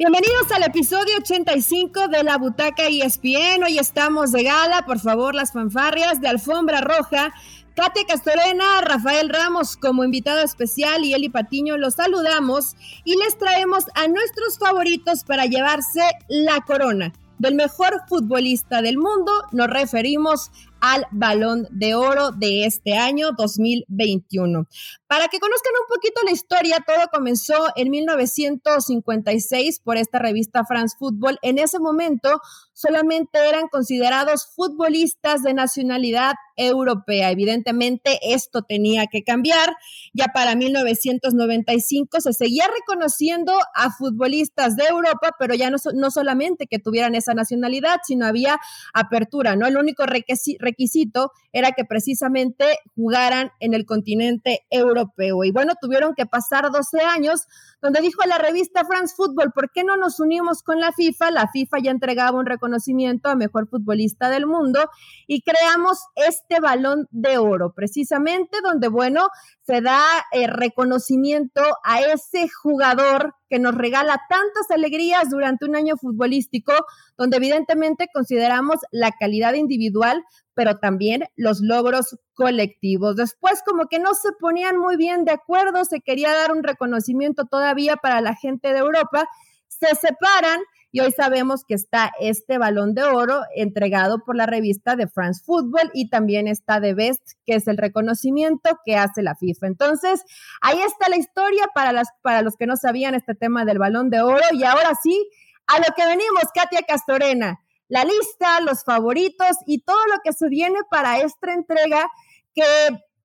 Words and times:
Bienvenidos 0.00 0.52
al 0.52 0.62
episodio 0.62 1.16
85 1.18 2.06
de 2.06 2.22
la 2.22 2.38
Butaca 2.38 2.86
ESPN. 2.86 3.64
Hoy 3.64 3.80
estamos 3.80 4.30
de 4.30 4.44
gala, 4.44 4.86
por 4.86 5.00
favor, 5.00 5.34
las 5.34 5.52
fanfarrias 5.52 6.20
de 6.20 6.28
Alfombra 6.28 6.80
Roja. 6.80 7.34
Katia 7.74 8.04
Castorena, 8.06 8.80
Rafael 8.82 9.28
Ramos 9.28 9.76
como 9.76 10.04
invitado 10.04 10.38
especial 10.38 11.04
y 11.04 11.14
Eli 11.14 11.30
Patiño 11.30 11.76
los 11.78 11.94
saludamos 11.94 12.76
y 13.02 13.16
les 13.16 13.36
traemos 13.38 13.86
a 13.96 14.06
nuestros 14.06 14.56
favoritos 14.60 15.24
para 15.24 15.46
llevarse 15.46 16.02
la 16.28 16.60
corona 16.60 17.12
del 17.38 17.54
mejor 17.54 18.02
futbolista 18.08 18.82
del 18.82 18.98
mundo. 18.98 19.32
Nos 19.52 19.68
referimos 19.68 20.50
al 20.80 21.06
balón 21.10 21.66
de 21.70 21.94
oro 21.94 22.30
de 22.32 22.64
este 22.64 22.96
año 22.96 23.32
2021. 23.36 24.66
Para 25.06 25.28
que 25.28 25.40
conozcan 25.40 25.72
un 25.80 25.86
poquito 25.94 26.20
la 26.24 26.32
historia, 26.32 26.84
todo 26.86 27.08
comenzó 27.12 27.54
en 27.76 27.90
1956 27.90 29.80
por 29.80 29.96
esta 29.96 30.18
revista 30.18 30.64
France 30.64 30.96
Football. 30.98 31.38
En 31.42 31.58
ese 31.58 31.78
momento 31.78 32.40
solamente 32.78 33.40
eran 33.48 33.66
considerados 33.66 34.46
futbolistas 34.54 35.42
de 35.42 35.52
nacionalidad 35.52 36.34
europea. 36.54 37.32
Evidentemente 37.32 38.20
esto 38.22 38.62
tenía 38.62 39.08
que 39.08 39.24
cambiar. 39.24 39.76
Ya 40.14 40.26
para 40.28 40.54
1995 40.54 42.20
se 42.20 42.32
seguía 42.32 42.66
reconociendo 42.68 43.52
a 43.74 43.90
futbolistas 43.90 44.76
de 44.76 44.84
Europa, 44.84 45.34
pero 45.40 45.56
ya 45.56 45.70
no, 45.70 45.78
no 45.94 46.12
solamente 46.12 46.68
que 46.68 46.78
tuvieran 46.78 47.16
esa 47.16 47.34
nacionalidad, 47.34 47.96
sino 48.06 48.26
había 48.26 48.60
apertura, 48.94 49.56
¿no? 49.56 49.66
El 49.66 49.76
único 49.76 50.04
requisito 50.06 51.32
era 51.52 51.72
que 51.72 51.84
precisamente 51.84 52.78
jugaran 52.94 53.50
en 53.58 53.74
el 53.74 53.86
continente 53.86 54.66
europeo. 54.70 55.42
Y 55.42 55.50
bueno, 55.50 55.72
tuvieron 55.80 56.14
que 56.14 56.26
pasar 56.26 56.70
12 56.70 57.00
años 57.00 57.48
donde 57.82 58.00
dijo 58.00 58.22
la 58.26 58.38
revista 58.38 58.84
France 58.84 59.14
Football, 59.16 59.52
¿por 59.52 59.70
qué 59.72 59.82
no 59.82 59.96
nos 59.96 60.20
unimos 60.20 60.62
con 60.62 60.78
la 60.78 60.92
FIFA? 60.92 61.32
La 61.32 61.48
FIFA 61.48 61.78
ya 61.82 61.90
entregaba 61.90 62.38
un 62.38 62.46
reconocimiento 62.46 62.67
a 62.74 63.34
mejor 63.34 63.68
futbolista 63.68 64.28
del 64.30 64.46
mundo 64.46 64.90
y 65.26 65.42
creamos 65.42 65.98
este 66.14 66.60
balón 66.60 67.06
de 67.10 67.38
oro, 67.38 67.72
precisamente 67.74 68.58
donde, 68.62 68.88
bueno, 68.88 69.28
se 69.62 69.80
da 69.80 70.00
eh, 70.32 70.46
reconocimiento 70.46 71.62
a 71.84 72.00
ese 72.00 72.48
jugador 72.48 73.34
que 73.48 73.58
nos 73.58 73.74
regala 73.74 74.20
tantas 74.28 74.70
alegrías 74.70 75.30
durante 75.30 75.64
un 75.64 75.76
año 75.76 75.96
futbolístico, 75.96 76.72
donde 77.16 77.38
evidentemente 77.38 78.08
consideramos 78.12 78.76
la 78.90 79.12
calidad 79.18 79.54
individual, 79.54 80.22
pero 80.54 80.78
también 80.78 81.24
los 81.36 81.60
logros 81.60 82.18
colectivos. 82.34 83.16
Después 83.16 83.62
como 83.64 83.86
que 83.86 83.98
no 83.98 84.14
se 84.14 84.30
ponían 84.40 84.78
muy 84.78 84.96
bien 84.96 85.24
de 85.24 85.32
acuerdo, 85.32 85.84
se 85.84 86.00
quería 86.00 86.32
dar 86.32 86.52
un 86.52 86.62
reconocimiento 86.62 87.44
todavía 87.44 87.96
para 87.96 88.20
la 88.20 88.34
gente 88.34 88.72
de 88.72 88.78
Europa, 88.78 89.26
se 89.68 89.94
separan 89.94 90.60
y 90.90 91.00
hoy 91.00 91.12
sabemos 91.12 91.64
que 91.66 91.74
está 91.74 92.12
este 92.18 92.56
balón 92.56 92.94
de 92.94 93.02
oro 93.04 93.42
entregado 93.54 94.24
por 94.24 94.36
la 94.36 94.46
revista 94.46 94.96
de 94.96 95.06
France 95.06 95.42
Football 95.44 95.90
y 95.92 96.08
también 96.08 96.48
está 96.48 96.80
The 96.80 96.94
Best, 96.94 97.22
que 97.44 97.56
es 97.56 97.68
el 97.68 97.76
reconocimiento 97.76 98.78
que 98.84 98.96
hace 98.96 99.22
la 99.22 99.34
FIFA. 99.34 99.66
Entonces, 99.66 100.24
ahí 100.62 100.80
está 100.80 101.08
la 101.08 101.16
historia 101.16 101.66
para, 101.74 101.92
las, 101.92 102.08
para 102.22 102.42
los 102.42 102.56
que 102.56 102.66
no 102.66 102.76
sabían 102.76 103.14
este 103.14 103.34
tema 103.34 103.64
del 103.64 103.78
balón 103.78 104.08
de 104.08 104.22
oro. 104.22 104.44
Y 104.52 104.64
ahora 104.64 104.92
sí, 105.02 105.28
a 105.66 105.78
lo 105.78 105.94
que 105.94 106.06
venimos, 106.06 106.44
Katia 106.54 106.80
Castorena. 106.86 107.60
La 107.88 108.04
lista, 108.04 108.60
los 108.60 108.84
favoritos 108.84 109.56
y 109.66 109.82
todo 109.82 110.00
lo 110.12 110.20
que 110.22 110.32
se 110.32 110.48
viene 110.48 110.78
para 110.90 111.18
esta 111.20 111.52
entrega 111.52 112.06
que 112.54 112.64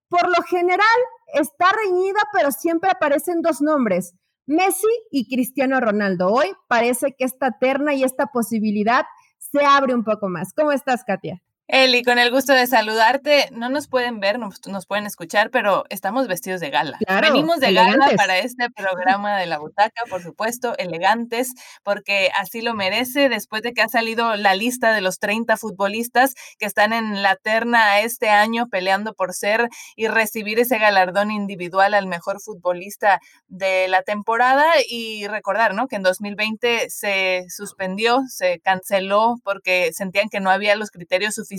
por 0.10 0.28
lo 0.30 0.44
general 0.44 0.88
está 1.34 1.72
reñida, 1.72 2.20
pero 2.32 2.52
siempre 2.52 2.90
aparecen 2.90 3.42
dos 3.42 3.62
nombres, 3.62 4.14
Messi 4.46 4.88
y 5.12 5.28
Cristiano 5.30 5.80
Ronaldo. 5.80 6.30
Hoy 6.30 6.48
parece 6.68 7.14
que 7.18 7.26
esta 7.26 7.58
terna 7.60 7.94
y 7.94 8.04
esta 8.04 8.28
posibilidad 8.28 9.06
se 9.38 9.64
abre 9.66 9.94
un 9.94 10.04
poco 10.04 10.30
más. 10.30 10.54
¿Cómo 10.54 10.72
estás, 10.72 11.04
Katia? 11.04 11.43
Eli, 11.70 12.04
con 12.04 12.20
el 12.20 12.30
gusto 12.30 12.52
de 12.52 12.68
saludarte. 12.68 13.48
No 13.54 13.70
nos 13.70 13.88
pueden 13.88 14.20
ver, 14.20 14.38
no 14.38 14.50
nos 14.68 14.86
pueden 14.86 15.06
escuchar, 15.06 15.50
pero 15.50 15.86
estamos 15.90 16.28
vestidos 16.28 16.60
de 16.60 16.70
gala. 16.70 17.00
Venimos 17.22 17.62
de 17.62 17.72
gala 17.72 18.12
para 18.18 18.38
este 18.40 18.70
programa 18.70 19.38
de 19.38 19.46
la 19.46 19.60
butaca, 19.60 20.04
por 20.10 20.22
supuesto, 20.22 20.78
elegantes, 20.78 21.54
porque 21.82 22.32
así 22.38 22.62
lo 22.62 22.74
merece 22.74 23.30
después 23.30 23.62
de 23.62 23.72
que 23.72 23.82
ha 23.82 23.88
salido 23.88 24.36
la 24.36 24.56
lista 24.56 24.94
de 24.94 25.00
los 25.00 25.20
30 25.20 25.56
futbolistas 25.56 26.34
que 26.60 26.66
están 26.66 26.92
en 26.92 27.22
la 27.24 27.38
terna 27.38 28.02
este 28.02 28.30
año 28.30 28.68
peleando 28.68 29.14
por 29.14 29.34
ser 29.34 29.70
y 29.96 30.08
recibir 30.08 30.60
ese 30.60 30.80
galardón 30.80 31.32
individual 31.32 31.94
al 31.94 32.08
mejor 32.08 32.42
futbolista 32.42 33.20
de 33.48 33.88
la 33.88 34.04
temporada. 34.04 34.66
Y 34.90 35.28
recordar, 35.28 35.74
¿no? 35.74 35.88
Que 35.88 35.96
en 35.96 36.04
2020 36.04 36.90
se 36.90 37.46
suspendió, 37.48 38.20
se 38.28 38.60
canceló 38.60 39.36
porque 39.46 39.92
sentían 39.94 40.28
que 40.28 40.42
no 40.42 40.50
había 40.50 40.76
los 40.76 40.92
criterios 40.92 41.36
suficientes 41.36 41.53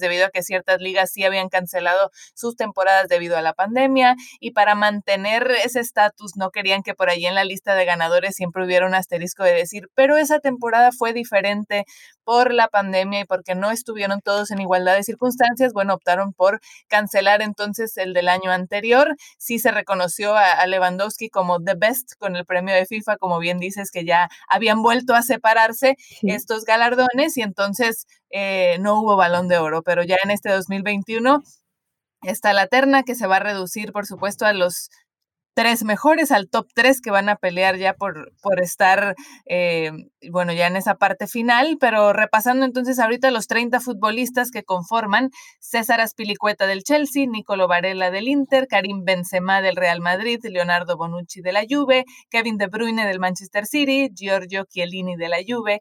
debido 0.00 0.26
a 0.26 0.30
que 0.30 0.42
ciertas 0.42 0.80
ligas 0.80 1.10
sí 1.12 1.24
habían 1.24 1.48
cancelado 1.48 2.10
sus 2.34 2.56
temporadas 2.56 3.08
debido 3.08 3.36
a 3.36 3.42
la 3.42 3.52
pandemia 3.52 4.16
y 4.40 4.52
para 4.52 4.74
mantener 4.74 5.50
ese 5.64 5.80
estatus 5.80 6.36
no 6.36 6.50
querían 6.50 6.82
que 6.82 6.94
por 6.94 7.10
allí 7.10 7.26
en 7.26 7.34
la 7.34 7.44
lista 7.44 7.74
de 7.74 7.84
ganadores 7.84 8.34
siempre 8.36 8.64
hubiera 8.64 8.86
un 8.86 8.94
asterisco 8.94 9.42
de 9.44 9.52
decir, 9.52 9.88
pero 9.94 10.16
esa 10.16 10.40
temporada 10.40 10.90
fue 10.92 11.12
diferente 11.12 11.84
por 12.24 12.52
la 12.52 12.68
pandemia 12.68 13.20
y 13.20 13.24
porque 13.24 13.54
no 13.54 13.70
estuvieron 13.70 14.20
todos 14.20 14.50
en 14.50 14.60
igualdad 14.60 14.94
de 14.94 15.02
circunstancias, 15.02 15.72
bueno, 15.72 15.94
optaron 15.94 16.32
por 16.32 16.60
cancelar 16.88 17.42
entonces 17.42 17.96
el 17.96 18.12
del 18.12 18.28
año 18.28 18.52
anterior. 18.52 19.16
Sí 19.36 19.58
se 19.58 19.72
reconoció 19.72 20.36
a, 20.36 20.64
Lewandowski 20.66 21.28
como 21.28 21.60
the 21.60 21.74
best 21.76 22.12
con 22.18 22.36
el 22.36 22.46
premio 22.46 22.74
de 22.74 22.86
FIFA, 22.86 23.16
como 23.16 23.38
bien 23.38 23.58
dices, 23.58 23.90
que 23.90 24.04
ya 24.04 24.28
habían 24.48 24.82
vuelto 24.82 25.14
a 25.14 25.22
separarse 25.22 25.96
estos 26.22 26.64
galardones 26.64 27.36
y 27.36 27.42
entonces 27.42 28.06
eh, 28.30 28.78
no 28.80 29.00
hubo 29.00 29.16
balón 29.16 29.48
de 29.48 29.58
oro, 29.58 29.82
pero 29.82 30.02
ya 30.02 30.16
en 30.24 30.30
este 30.30 30.50
2021 30.50 31.42
está 32.22 32.52
la 32.52 32.66
terna 32.66 33.02
que 33.02 33.14
se 33.14 33.26
va 33.26 33.36
a 33.36 33.40
reducir, 33.40 33.92
por 33.92 34.06
supuesto, 34.06 34.46
a 34.46 34.52
los 34.52 34.90
tres 35.54 35.84
mejores, 35.84 36.30
al 36.30 36.48
top 36.48 36.68
tres 36.74 37.00
que 37.00 37.10
van 37.10 37.28
a 37.28 37.36
pelear 37.36 37.76
ya 37.76 37.94
por, 37.94 38.32
por 38.40 38.62
estar, 38.62 39.14
eh, 39.46 39.90
bueno, 40.30 40.52
ya 40.52 40.66
en 40.66 40.76
esa 40.76 40.94
parte 40.94 41.26
final, 41.26 41.76
pero 41.80 42.12
repasando 42.12 42.64
entonces 42.64 42.98
ahorita 42.98 43.30
los 43.30 43.46
30 43.46 43.80
futbolistas 43.80 44.50
que 44.50 44.62
conforman 44.62 45.30
César 45.58 46.00
Aspilicueta 46.00 46.66
del 46.66 46.82
Chelsea, 46.82 47.26
Nicolo 47.26 47.68
Varela 47.68 48.10
del 48.10 48.28
Inter, 48.28 48.68
Karim 48.68 49.04
Benzema 49.04 49.60
del 49.60 49.76
Real 49.76 50.00
Madrid, 50.00 50.38
Leonardo 50.44 50.96
Bonucci 50.96 51.42
de 51.42 51.52
la 51.52 51.64
Juve, 51.68 52.04
Kevin 52.30 52.56
De 52.56 52.68
Bruyne 52.68 53.06
del 53.06 53.18
Manchester 53.20 53.66
City, 53.66 54.08
Giorgio 54.14 54.64
Chiellini 54.64 55.16
de 55.16 55.28
la 55.28 55.38
Juve, 55.46 55.80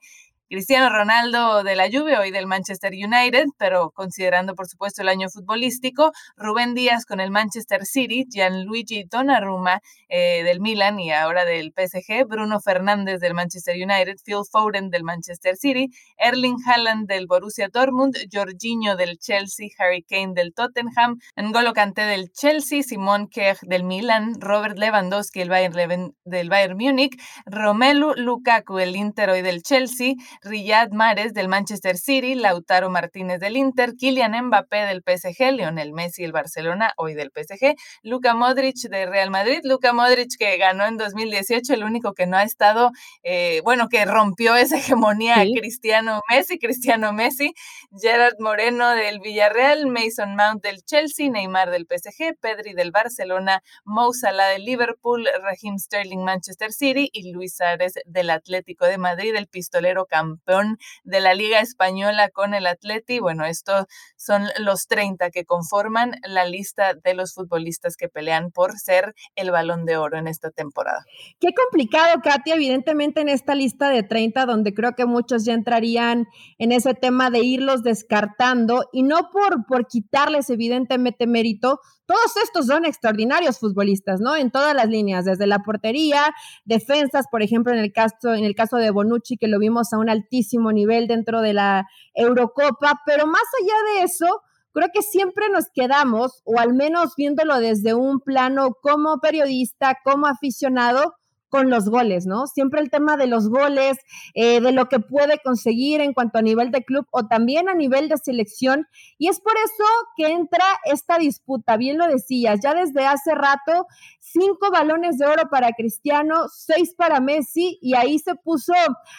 Cristiano 0.50 0.90
Ronaldo 0.90 1.62
de 1.62 1.76
la 1.76 1.92
Juve, 1.92 2.18
hoy 2.18 2.32
del 2.32 2.48
Manchester 2.48 2.92
United, 2.92 3.46
pero 3.60 3.92
considerando 3.92 4.56
por 4.56 4.68
supuesto 4.68 5.04
el 5.04 5.10
año 5.10 5.30
futbolístico, 5.30 6.12
Rubén 6.36 6.74
Díaz 6.74 7.06
con 7.06 7.20
el 7.20 7.30
Manchester 7.30 7.86
City, 7.86 8.26
Gianluigi 8.28 9.04
Donnarumma 9.04 9.80
eh, 10.08 10.42
del 10.42 10.60
Milan 10.60 11.00
y 11.00 11.12
ahora 11.12 11.46
del 11.46 11.72
PSG, 11.72 12.26
Bruno 12.28 12.60
Fernández 12.62 13.20
del 13.20 13.36
Manchester 13.36 13.76
United, 13.76 14.16
Phil 14.26 14.42
Foden 14.52 14.90
del 14.90 15.04
Manchester 15.04 15.56
City, 15.56 15.90
Erling 16.18 16.58
Haaland 16.66 17.08
del 17.08 17.28
Borussia 17.28 17.70
Dortmund, 17.72 18.18
Jorginho 18.34 18.96
del 18.96 19.20
Chelsea, 19.20 19.68
Harry 19.78 20.02
Kane 20.02 20.34
del 20.34 20.56
Tottenham, 20.56 21.20
N'Golo 21.36 21.74
Kanté 21.74 22.06
del 22.06 22.32
Chelsea, 22.32 22.82
Simon 22.82 23.28
Kjær 23.28 23.60
del 23.62 23.84
Milan, 23.84 24.34
Robert 24.42 24.80
Lewandowski 24.80 25.42
del 25.42 25.50
Bayern, 25.50 26.16
del 26.26 26.50
Bayern 26.50 26.76
Múnich, 26.76 27.22
Romelu 27.46 28.16
Lukaku 28.16 28.80
el 28.80 28.96
Inter 28.96 29.30
hoy 29.30 29.44
del 29.44 29.62
Chelsea, 29.62 30.16
Riyad 30.42 30.92
Mahrez 30.92 31.34
del 31.34 31.50
Manchester 31.50 31.98
City, 31.98 32.34
Lautaro 32.34 32.90
Martínez 32.90 33.42
del 33.42 33.58
Inter, 33.58 33.96
Kylian 33.96 34.46
Mbappé 34.46 34.86
del 34.86 35.04
PSG, 35.04 35.52
Lionel 35.52 35.92
Messi 35.92 36.22
del 36.22 36.32
Barcelona, 36.32 36.94
hoy 36.96 37.14
del 37.14 37.32
PSG, 37.32 37.76
Luka 38.04 38.34
Modric 38.36 38.78
del 38.90 39.10
Real 39.10 39.32
Madrid, 39.32 39.60
Luka 39.64 39.92
Modric 39.92 40.38
que 40.38 40.58
ganó 40.58 40.86
en 40.86 40.98
2018, 40.98 41.74
el 41.74 41.84
único 41.84 42.14
que 42.14 42.26
no 42.26 42.38
ha 42.38 42.44
estado, 42.44 42.92
eh, 43.24 43.60
bueno, 43.66 43.90
que 43.90 44.06
rompió 44.06 44.56
esa 44.56 44.78
hegemonía 44.78 45.36
Cristiano 45.60 46.22
Messi, 46.30 46.58
Cristiano 46.58 47.12
Messi, 47.12 47.54
Gerard 48.00 48.36
Moreno 48.40 48.92
del 48.92 49.20
Villarreal, 49.20 49.88
Mason 49.88 50.36
Mount 50.36 50.64
del 50.64 50.84
Chelsea, 50.84 51.30
Neymar 51.30 51.70
del 51.70 51.86
PSG, 51.86 52.38
Pedri 52.40 52.74
del 52.74 52.92
Barcelona, 52.92 53.62
Mo 53.84 54.14
Salah 54.14 54.48
del 54.48 54.64
Liverpool, 54.64 55.28
Raheem 55.44 55.78
Sterling 55.80 56.24
Manchester 56.24 56.72
City 56.72 57.10
y 57.12 57.34
Luis 57.34 57.58
Suárez 57.58 57.96
del 58.06 58.30
Atlético 58.30 58.86
de 58.86 58.98
Madrid, 58.98 59.36
el 59.36 59.48
pistolero 59.48 60.06
campeón 60.06 60.29
campeón 60.30 60.78
de 61.04 61.20
la 61.20 61.34
Liga 61.34 61.60
Española 61.60 62.30
con 62.30 62.54
el 62.54 62.68
Atleti. 62.68 63.20
Bueno, 63.20 63.46
estos 63.46 63.86
son 64.16 64.44
los 64.60 64.88
30 64.88 65.30
que 65.32 65.46
conforman 65.46 66.12
la 66.28 66.46
lista 66.46 66.94
de 66.94 67.14
los 67.14 67.34
futbolistas 67.34 67.96
que 67.96 68.10
pelean 68.10 68.52
por 68.52 68.78
ser 68.78 69.14
el 69.36 69.52
balón 69.52 69.86
de 69.86 69.98
oro 69.98 70.18
en 70.18 70.28
esta 70.28 70.52
temporada. 70.52 71.04
Qué 71.40 71.50
complicado, 71.54 72.22
Katia, 72.24 72.56
evidentemente 72.56 73.22
en 73.22 73.30
esta 73.30 73.56
lista 73.56 73.90
de 73.90 74.04
30, 74.04 74.46
donde 74.46 74.74
creo 74.74 74.94
que 74.96 75.06
muchos 75.06 75.46
ya 75.46 75.54
entrarían 75.54 76.28
en 76.58 76.72
ese 76.72 76.94
tema 76.94 77.30
de 77.30 77.40
irlos 77.40 77.84
descartando 77.84 78.86
y 78.92 79.04
no 79.04 79.30
por, 79.32 79.66
por 79.68 79.88
quitarles 79.88 80.50
evidentemente 80.50 81.28
mérito, 81.28 81.80
todos 82.10 82.38
estos 82.44 82.66
son 82.66 82.86
extraordinarios 82.86 83.60
futbolistas, 83.60 84.20
¿no? 84.20 84.36
En 84.36 84.50
todas 84.50 84.74
las 84.74 84.88
líneas, 84.90 85.26
desde 85.26 85.46
la 85.46 85.60
portería, 85.60 86.34
defensas, 86.66 87.28
por 87.30 87.44
ejemplo, 87.44 87.72
en 87.72 87.78
el 87.78 87.94
caso, 87.94 88.34
en 88.34 88.46
el 88.46 88.56
caso 88.56 88.78
de 88.78 88.90
Bonucci, 88.90 89.38
que 89.38 89.48
lo 89.48 89.60
vimos 89.60 89.94
a 89.94 90.00
un 90.00 90.10
altísimo 90.10 90.72
nivel 90.72 91.06
dentro 91.06 91.42
de 91.42 91.54
la 91.54 91.88
Eurocopa, 92.16 93.00
pero 93.06 93.28
más 93.28 93.44
allá 93.62 93.76
de 93.94 94.06
eso, 94.06 94.42
creo 94.74 94.88
que 94.92 95.04
siempre 95.04 95.50
nos 95.50 95.66
quedamos, 95.72 96.42
o 96.46 96.60
al 96.60 96.74
menos 96.74 97.14
viéndolo 97.16 97.60
desde 97.60 97.94
un 97.94 98.22
plano 98.22 98.72
como 98.82 99.20
periodista, 99.20 99.96
como 100.04 100.26
aficionado, 100.26 101.14
con 101.50 101.70
los 101.70 101.90
goles, 101.90 102.26
¿no? 102.26 102.48
Siempre 102.48 102.82
el 102.82 102.90
tema 102.90 103.18
de 103.18 103.28
los 103.28 103.50
goles, 103.50 103.98
eh, 104.34 104.62
de 104.62 104.72
lo 104.72 104.88
que 104.88 105.00
puede 105.00 105.40
conseguir 105.40 106.02
en 106.02 106.14
cuanto 106.14 106.38
a 106.40 106.42
nivel 106.42 106.72
de 106.72 106.84
club 106.84 107.06
o 107.12 107.28
también 107.28 107.70
a 107.70 107.74
nivel 107.74 108.10
de 108.10 108.18
selección. 108.18 108.88
Y 109.18 109.28
es 109.28 109.40
por 109.42 109.54
eso 109.54 109.84
que 110.16 110.28
entra 110.28 110.64
esta 110.86 111.18
disputa, 111.18 111.78
bien 111.78 111.98
lo 111.98 112.08
decías, 112.08 112.60
ya 112.64 112.74
desde 112.74 113.06
hace 113.06 113.36
rato, 113.36 113.88
cinco 114.20 114.72
balones 114.72 115.18
de 115.18 115.26
oro 115.26 115.50
para 115.50 115.72
Cristiano, 115.74 116.46
seis 116.54 116.94
para 116.96 117.20
Messi, 117.20 117.80
y 117.82 117.96
ahí 117.96 118.20
se 118.20 118.36
puso, 118.36 118.74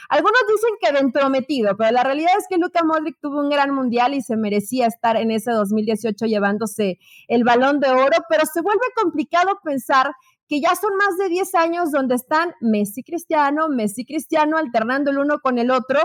algunos 0.09 0.41
dicen 0.49 0.71
que 0.81 0.93
de 0.93 0.99
entrometido, 1.01 1.77
pero 1.77 1.91
la 1.91 2.05
realidad 2.05 2.33
es 2.39 2.47
que 2.49 2.59
Luka 2.59 2.85
Modric 2.85 3.17
tuvo 3.21 3.41
un 3.41 3.51
gran 3.51 3.75
mundial 3.75 4.15
y 4.15 4.23
se 4.23 4.37
merecía 4.37 4.87
estar 4.87 5.17
en 5.17 5.31
ese 5.31 5.51
2018 5.53 6.27
llevándose 6.27 6.99
el 7.29 7.45
balón 7.45 7.81
de 7.81 7.91
oro, 7.91 8.17
pero 8.29 8.45
se 8.47 8.61
vuelve 8.61 8.85
complicado 9.01 9.59
pensar 9.63 10.13
que 10.51 10.61
ya 10.61 10.75
son 10.75 10.97
más 10.97 11.17
de 11.17 11.29
10 11.29 11.55
años 11.55 11.93
donde 11.93 12.17
están 12.17 12.57
Messi 12.61 13.05
Cristiano, 13.05 13.69
Messi 13.69 14.05
Cristiano 14.05 14.59
alternando 14.59 15.13
el 15.13 15.19
uno 15.19 15.39
con 15.39 15.59
el 15.59 15.71
otro. 15.71 16.01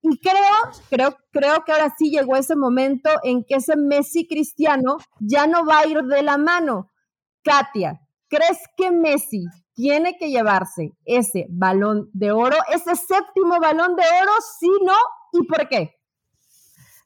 Y 0.00 0.20
creo, 0.20 0.36
creo, 0.88 1.16
creo 1.32 1.64
que 1.64 1.72
ahora 1.72 1.92
sí 1.98 2.08
llegó 2.08 2.36
ese 2.36 2.54
momento 2.54 3.10
en 3.24 3.42
que 3.42 3.56
ese 3.56 3.74
Messi 3.74 4.28
Cristiano 4.28 4.98
ya 5.18 5.48
no 5.48 5.66
va 5.66 5.80
a 5.80 5.86
ir 5.88 6.00
de 6.04 6.22
la 6.22 6.38
mano. 6.38 6.92
Katia, 7.42 8.00
¿crees 8.28 8.58
que 8.76 8.92
Messi 8.92 9.46
tiene 9.74 10.16
que 10.16 10.30
llevarse 10.30 10.92
ese 11.04 11.46
balón 11.50 12.08
de 12.12 12.30
oro, 12.30 12.56
ese 12.72 12.94
séptimo 12.94 13.58
balón 13.60 13.96
de 13.96 14.04
oro, 14.22 14.32
sí, 14.60 14.70
no? 14.84 14.94
¿Y 15.32 15.44
por 15.44 15.68
qué? 15.68 15.96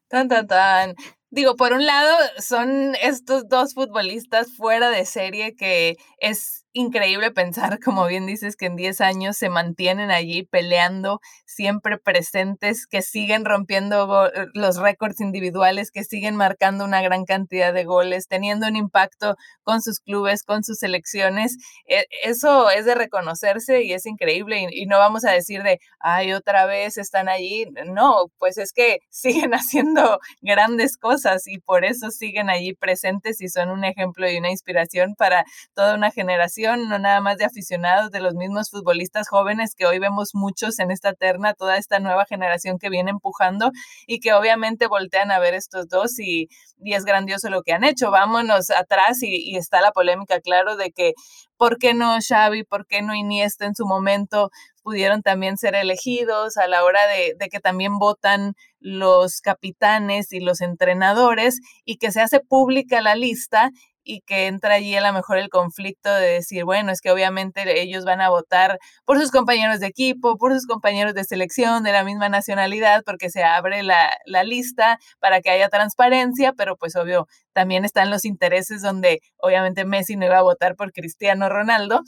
Tan, 0.09 0.29
tan, 0.29 0.47
tan. 0.47 0.95
Digo, 1.31 1.57
por 1.57 1.73
un 1.73 1.87
lado, 1.87 2.15
son 2.37 2.95
estos 2.97 3.49
dos 3.49 3.73
futbolistas 3.73 4.55
fuera 4.55 4.91
de 4.91 5.07
serie 5.07 5.57
que 5.57 5.97
es 6.19 6.62
increíble 6.73 7.31
pensar, 7.31 7.79
como 7.81 8.07
bien 8.07 8.27
dices, 8.27 8.57
que 8.57 8.67
en 8.67 8.77
10 8.77 9.01
años 9.01 9.37
se 9.37 9.49
mantienen 9.49 10.11
allí 10.11 10.45
peleando, 10.45 11.21
siempre 11.45 11.99
presentes, 11.99 12.87
que 12.87 13.03
siguen 13.03 13.45
rompiendo 13.45 14.27
eh, 14.27 14.47
los 14.55 14.79
récords 14.79 15.21
individuales, 15.21 15.91
que 15.91 16.05
siguen 16.05 16.37
marcando 16.37 16.85
una 16.85 17.03
gran 17.03 17.25
cantidad 17.25 17.75
de 17.75 17.85
goles, 17.85 18.29
teniendo 18.29 18.67
un 18.67 18.77
impacto 18.77 19.37
con 19.63 19.83
sus 19.83 20.01
clubes, 20.01 20.43
con 20.45 20.65
sus 20.65 20.79
selecciones. 20.79 21.57
E, 21.87 22.07
eso 22.25 22.71
es 22.71 22.87
de 22.87 22.95
reconocerse 22.95 23.83
y 23.83 23.93
es 23.93 24.07
increíble. 24.07 24.69
Y, 24.71 24.87
no 24.87 24.99
vamos 24.99 25.25
a 25.25 25.31
decir 25.31 25.63
de, 25.63 25.79
ay, 26.01 26.33
otra 26.33 26.67
vez 26.67 26.99
están 26.99 27.29
allí. 27.29 27.67
No, 27.87 28.27
pues 28.39 28.59
es 28.59 28.73
que 28.73 28.99
siguen 29.11 29.53
haciendo 29.55 30.21
grandes 30.41 30.97
cosas 30.97 31.47
y 31.47 31.59
por 31.59 31.85
eso 31.85 32.11
siguen 32.11 32.51
allí 32.51 32.75
presentes 32.75 33.41
y 33.41 33.49
son 33.49 33.71
un 33.71 33.85
ejemplo 33.85 34.31
y 34.31 34.39
una 34.39 34.51
inspiración 34.51 35.15
para 35.17 35.45
toda 35.75 35.95
una 35.95 36.11
generación 36.11 36.62
no 36.63 36.99
nada 36.99 37.21
más 37.21 37.39
de 37.39 37.45
aficionados, 37.45 38.11
de 38.11 38.21
los 38.21 38.35
mismos 38.35 38.71
futbolistas 38.71 39.29
jóvenes 39.29 39.75
que 39.75 39.87
hoy 39.87 39.99
vemos 39.99 40.31
muchos 40.33 40.79
en 40.79 40.91
esta 40.91 41.13
terna, 41.13 41.55
toda 41.55 41.77
esta 41.77 41.99
nueva 41.99 42.25
generación 42.25 42.79
que 42.79 42.89
viene 42.89 43.11
empujando 43.11 43.73
y 44.07 44.21
que 44.21 44.33
obviamente 44.33 44.87
voltean 44.87 45.33
a 45.33 45.41
ver 45.41 45.55
estos 45.55 45.89
dos 45.89 46.19
y, 46.19 46.49
es 46.85 47.05
grandioso 47.05 47.49
lo 47.51 47.63
que 47.63 47.73
han 47.73 47.85
hecho. 47.85 48.11
Vámonos 48.11 48.71
atrás 48.71 49.23
y, 49.23 49.57
está 49.57 49.81
la 49.81 49.93
polémica, 49.93 50.41
claro, 50.41 50.77
de 50.77 50.93
que 50.93 51.15
por 51.57 51.79
qué 51.79 51.95
no 51.95 52.17
Xavi, 52.21 52.65
por 52.65 52.87
qué 52.87 53.03
no 53.03 53.15
Iniesta 53.15 53.67
en 53.67 53.75
su 53.75 53.87
momento 53.87 54.51
pudieron 54.83 55.23
también 55.23 55.57
ser 55.57 55.75
elegidos 55.75 56.57
a 56.57 56.67
la 56.67 56.85
hora 56.85 57.07
de, 57.07 57.35
de, 57.39 57.49
que 57.49 57.61
también 57.61 57.99
votan 57.99 58.55
los 58.81 59.41
capitanes 59.41 60.33
y 60.33 60.41
los 60.41 60.61
entrenadores 60.61 61.61
y 61.85 61.99
que 61.99 62.11
se 62.11 62.21
hace 62.21 62.41
pública 62.41 63.01
la 63.01 63.15
lista 63.15 63.71
y 64.05 64.21
que 64.23 64.47
entra 64.47 64.75
allí 64.75 64.95
a 64.97 65.01
lo 65.01 65.13
mejor 65.13 65.39
el 65.39 65.49
conflicto 65.49 66.13
de 66.13 66.29
decir, 66.35 66.65
bueno, 66.65 66.93
es 66.93 67.01
que 67.01 67.11
obviamente 67.11 67.81
ellos 67.81 68.05
van 68.05 68.21
a 68.21 68.31
votar 68.31 68.79
por 69.05 69.19
sus 69.21 69.31
compañeros 69.31 69.81
de 69.81 69.87
equipo, 69.87 70.37
por 70.37 70.53
sus 70.53 70.67
compañeros 70.67 71.15
de 71.15 71.25
selección 71.25 71.83
de 71.83 71.93
la 71.93 72.05
misma 72.05 72.29
nacionalidad, 72.29 73.03
porque 73.05 73.31
se 73.31 73.45
abre 73.45 73.83
la, 73.83 74.17
la 74.27 74.45
lista 74.45 74.99
para 75.21 75.41
que 75.41 75.51
haya 75.51 75.69
transparencia, 75.69 76.53
pero 76.53 76.77
pues 76.77 76.97
obvio, 76.97 77.27
también 77.53 77.85
están 77.85 78.11
los 78.11 78.25
intereses 78.25 78.83
donde 78.83 79.21
obviamente 79.39 79.85
Messi 79.85 80.17
no 80.17 80.27
iba 80.27 80.39
a 80.39 80.43
votar 80.43 80.77
por 80.77 80.93
Cristiano 80.93 81.49
Ronaldo. 81.49 82.03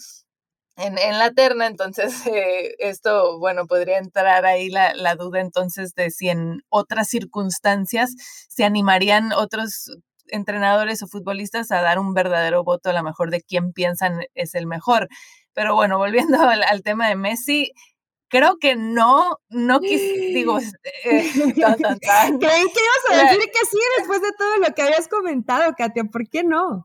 En, 0.76 0.98
en 0.98 1.18
la 1.18 1.30
terna, 1.30 1.68
entonces 1.68 2.14
eh, 2.26 2.74
esto, 2.78 3.38
bueno, 3.38 3.66
podría 3.66 3.98
entrar 3.98 4.44
ahí 4.44 4.68
la, 4.70 4.92
la 4.94 5.14
duda 5.14 5.40
entonces 5.40 5.94
de 5.94 6.10
si 6.10 6.28
en 6.30 6.62
otras 6.68 7.08
circunstancias 7.08 8.10
se 8.48 8.64
animarían 8.64 9.32
otros 9.32 9.90
entrenadores 10.28 11.02
o 11.02 11.08
futbolistas 11.08 11.70
a 11.70 11.80
dar 11.82 11.98
un 11.98 12.14
verdadero 12.14 12.64
voto 12.64 12.90
a 12.90 12.92
lo 12.92 13.02
mejor 13.02 13.30
de 13.30 13.42
quién 13.42 13.72
piensan 13.72 14.20
es 14.34 14.54
el 14.54 14.66
mejor. 14.66 15.08
Pero 15.52 15.74
bueno, 15.74 15.98
volviendo 15.98 16.38
al, 16.48 16.82
tema 16.82 17.08
de 17.08 17.16
Messi, 17.16 17.72
creo 18.28 18.58
que 18.58 18.76
no, 18.76 19.38
no 19.48 19.80
quis, 19.80 20.00
digo, 20.00 20.58
eh, 20.58 20.64
Creí 21.34 21.52
que 21.52 22.80
ibas 22.80 23.04
a 23.10 23.16
decir 23.24 23.40
que 23.40 23.66
sí 23.70 23.78
después 23.98 24.20
de 24.22 24.32
todo 24.36 24.58
lo 24.58 24.74
que 24.74 24.82
habías 24.82 25.08
comentado, 25.08 25.74
Katia, 25.76 26.04
¿por 26.04 26.28
qué 26.28 26.44
no? 26.44 26.84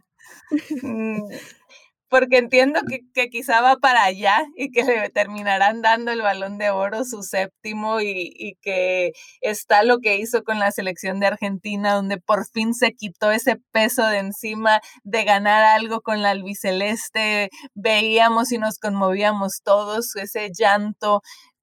Porque 2.09 2.37
entiendo 2.37 2.81
que, 2.87 3.01
que, 3.13 3.29
quizá 3.29 3.61
va 3.61 3.77
para 3.77 4.03
allá 4.03 4.43
y 4.55 4.71
que 4.71 4.83
le 4.83 5.09
terminarán 5.09 5.81
dando 5.81 6.11
el 6.11 6.21
balón 6.21 6.57
de 6.57 6.71
oro 6.71 7.05
su 7.05 7.23
séptimo 7.23 8.01
y, 8.01 8.33
y, 8.35 8.55
que 8.61 9.11
está 9.41 9.83
lo 9.83 9.99
que 9.99 10.17
hizo 10.17 10.43
con 10.43 10.59
la 10.59 10.71
selección 10.71 11.19
de 11.19 11.27
Argentina, 11.27 11.93
donde 11.93 12.17
por 12.17 12.47
fin 12.47 12.73
se 12.73 12.93
quitó 12.93 13.31
ese 13.31 13.57
peso 13.71 14.05
de 14.07 14.19
encima 14.19 14.81
de 15.03 15.23
ganar 15.23 15.63
algo 15.63 16.01
con 16.01 16.21
la 16.21 16.31
albiceleste, 16.31 17.49
veíamos 17.75 18.51
y 18.51 18.57
nos 18.57 18.79
conmovíamos 18.79 19.61
todos, 19.63 20.15
ese 20.15 20.49
llanto 20.57 21.21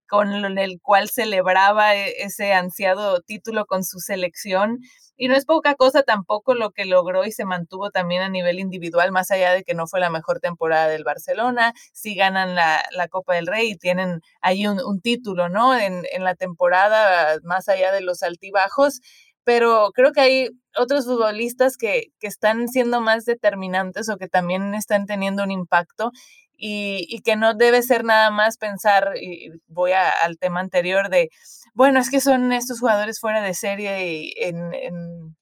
con 0.09 0.59
el 0.59 0.81
cual 0.81 1.09
celebraba 1.11 1.95
e, 1.95 2.23
ese 2.23 2.53
ansiado 2.53 3.21
título 3.21 3.67
con 3.67 3.85
su 3.85 3.99
selección 3.99 4.81
y 5.17 5.29
no 5.29 5.35
es 5.35 5.47
poca 5.47 5.75
cosa 5.75 6.03
tampoco 6.03 6.55
lo 6.55 6.73
que 6.73 6.85
logró 6.85 7.25
y 7.25 7.33
se 7.33 7.45
mantuvo 7.45 7.91
también 7.91 8.23
a 8.23 8.29
nivel 8.29 8.59
individual, 8.59 9.13
más 9.13 9.31
allá 9.31 9.53
de 9.53 9.65
que 9.65 9.75
no 9.75 9.87
fue 9.87 10.01
la 10.01 10.11
mejor 10.11 10.41
temporada 10.41 10.89
del 10.89 11.05
Barcelona, 11.05 11.73
sí 11.93 12.15
ganan 12.15 12.55
la, 12.55 12.83
Copa 13.11 13.35
del 13.35 13.47
Rey 13.47 13.71
y 13.71 13.77
tienen 13.77 14.21
ahí 14.43 14.67
un, 14.67 15.01
título, 15.01 15.49
¿no? 15.49 15.79
En, 15.79 16.05
en 16.13 16.25
la 16.25 16.35
temporada, 16.35 17.39
más 17.45 17.69
allá 17.69 17.93
de 17.93 18.01
los 18.03 18.23
altibajos 18.23 19.01
pero 19.47 19.93
creo 19.95 20.11
que 20.11 20.21
hay 20.21 20.49
otros 20.77 21.05
futbolistas 21.07 21.77
que, 21.77 22.09
que, 22.19 22.27
están 22.27 22.67
siendo 22.67 23.01
más 23.01 23.25
determinantes 23.25 24.09
o 24.09 24.17
que 24.17 24.27
también 24.27 24.75
están 24.75 25.07
teniendo 25.07 25.45
un 25.45 25.53
impacto 25.53 26.11
y, 26.57 27.07
y 27.09 27.21
que 27.23 27.37
no 27.37 27.55
debe 27.55 27.83
ser 27.83 28.05
nada 28.05 28.31
más 28.31 28.57
pensar, 28.59 29.15
y 29.21 29.51
voy 29.69 29.93
al 29.93 30.39
tema 30.39 30.61
anterior 30.61 31.11
de, 31.11 31.31
bueno, 31.75 32.01
es 32.01 32.11
que 32.11 32.21
son 32.21 32.53
estos 32.53 32.81
jugadores 32.81 33.21
fuera 33.21 33.43
de 33.43 33.55
serie 33.55 34.33
en, 34.49 34.73
en, 34.75 35.37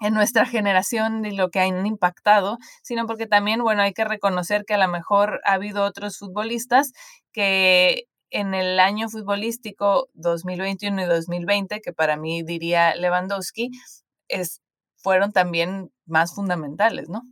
en 0.00 0.14
nuestra 0.14 0.46
generación 0.46 1.24
y 1.26 1.32
lo 1.32 1.50
que 1.50 1.60
han 1.60 1.86
impactado, 1.86 2.58
sino 2.82 3.06
porque 3.06 3.26
también, 3.26 3.62
bueno, 3.62 3.82
hay 3.82 3.92
que 3.92 4.04
reconocer 4.04 4.64
que 4.64 4.74
a 4.74 4.78
lo 4.78 4.88
mejor 4.88 5.40
ha 5.44 5.54
habido 5.54 5.84
otros 5.84 6.18
futbolistas 6.18 6.92
que 7.32 8.04
en 8.30 8.54
el 8.54 8.78
año 8.80 9.08
futbolístico 9.08 10.08
2021 10.14 11.02
y 11.02 11.06
2020, 11.06 11.80
que 11.80 11.92
para 11.92 12.16
mí 12.16 12.42
diría 12.42 12.94
Lewandowski, 12.94 13.70
es, 14.28 14.60
fueron 14.96 15.32
también 15.32 15.90
más 16.06 16.34
fundamentales, 16.34 17.08
¿no? 17.08 17.22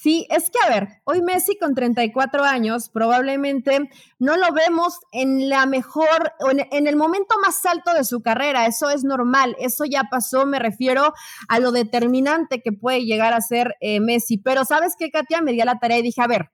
Sí, 0.00 0.28
es 0.30 0.48
que 0.48 0.58
a 0.64 0.68
ver, 0.68 1.00
hoy 1.02 1.22
Messi 1.22 1.58
con 1.58 1.74
34 1.74 2.44
años 2.44 2.88
probablemente 2.88 3.90
no 4.20 4.36
lo 4.36 4.52
vemos 4.52 5.00
en 5.10 5.48
la 5.48 5.66
mejor, 5.66 6.34
en, 6.50 6.68
en, 6.70 6.86
el 6.86 6.94
momento 6.94 7.34
más 7.44 7.66
alto 7.66 7.92
de 7.92 8.04
su 8.04 8.22
carrera, 8.22 8.66
eso 8.66 8.90
es 8.90 9.02
normal, 9.02 9.56
eso 9.58 9.84
ya 9.84 10.04
pasó, 10.08 10.46
me 10.46 10.60
refiero 10.60 11.14
a 11.48 11.58
lo 11.58 11.72
determinante 11.72 12.62
que 12.62 12.70
puede 12.70 13.06
llegar 13.06 13.32
a 13.32 13.40
ser 13.40 13.74
eh, 13.80 13.98
Messi, 13.98 14.38
pero 14.38 14.64
sabes 14.64 14.94
qué, 14.96 15.10
Katia, 15.10 15.42
me 15.42 15.50
di 15.50 15.60
a 15.62 15.64
la 15.64 15.80
tarea 15.80 15.98
y 15.98 16.02
dije, 16.02 16.22
a 16.22 16.28
ver, 16.28 16.50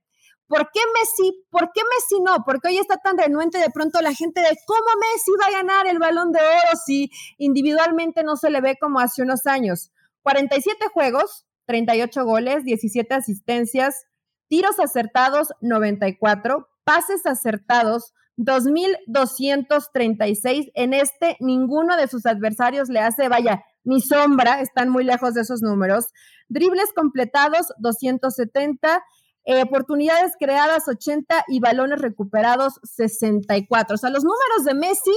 ¿Por 0.47 0.71
qué 0.73 0.81
Messi? 1.01 1.43
¿Por 1.51 1.73
qué 1.73 1.81
Messi 1.95 2.21
no? 2.21 2.45
Porque 2.45 2.69
hoy 2.69 2.77
está 2.77 2.99
tan 2.99 3.17
renuente 3.17 3.57
de 3.57 3.71
pronto 3.71 4.03
la 4.03 4.13
gente 4.15 4.43
de 4.43 4.59
cómo 4.67 4.85
Messi 5.01 5.31
va 5.41 5.47
a 5.47 5.63
ganar 5.63 5.87
el 5.87 5.99
balón 5.99 6.33
de 6.33 6.39
oro 6.39 6.79
si 6.85 7.11
individualmente 7.39 8.23
no 8.23 8.37
se 8.37 8.51
le 8.51 8.61
ve 8.61 8.77
como 8.79 9.01
hace 9.01 9.23
unos 9.23 9.47
años. 9.47 9.91
47 10.23 10.89
juegos, 10.93 11.47
38 11.67 12.25
goles, 12.25 12.65
17 12.65 13.15
asistencias, 13.15 14.07
tiros 14.49 14.79
acertados 14.79 15.49
94, 15.61 16.69
pases 16.85 17.27
acertados 17.27 18.13
2.236. 18.37 20.71
En 20.75 20.95
este, 20.95 21.37
ninguno 21.41 21.97
de 21.97 22.07
sus 22.09 22.27
adversarios 22.27 22.89
le 22.89 22.99
hace, 23.01 23.29
vaya, 23.29 23.65
ni 23.85 24.01
sombra, 24.01 24.61
están 24.61 24.89
muy 24.89 25.05
lejos 25.05 25.35
de 25.35 25.43
esos 25.43 25.63
números. 25.63 26.07
Dribles 26.49 26.93
completados 26.95 27.69
270 27.79 29.05
eh, 29.47 29.63
oportunidades 29.63 30.33
creadas 30.39 30.89
80 30.89 31.45
y 31.49 31.61
balones 31.61 32.01
recuperados 32.01 32.81
64. 32.83 33.95
O 33.95 33.99
sea, 33.99 34.09
los 34.09 34.25
números 34.25 34.65
de 34.65 34.75
Messi, 34.75 35.13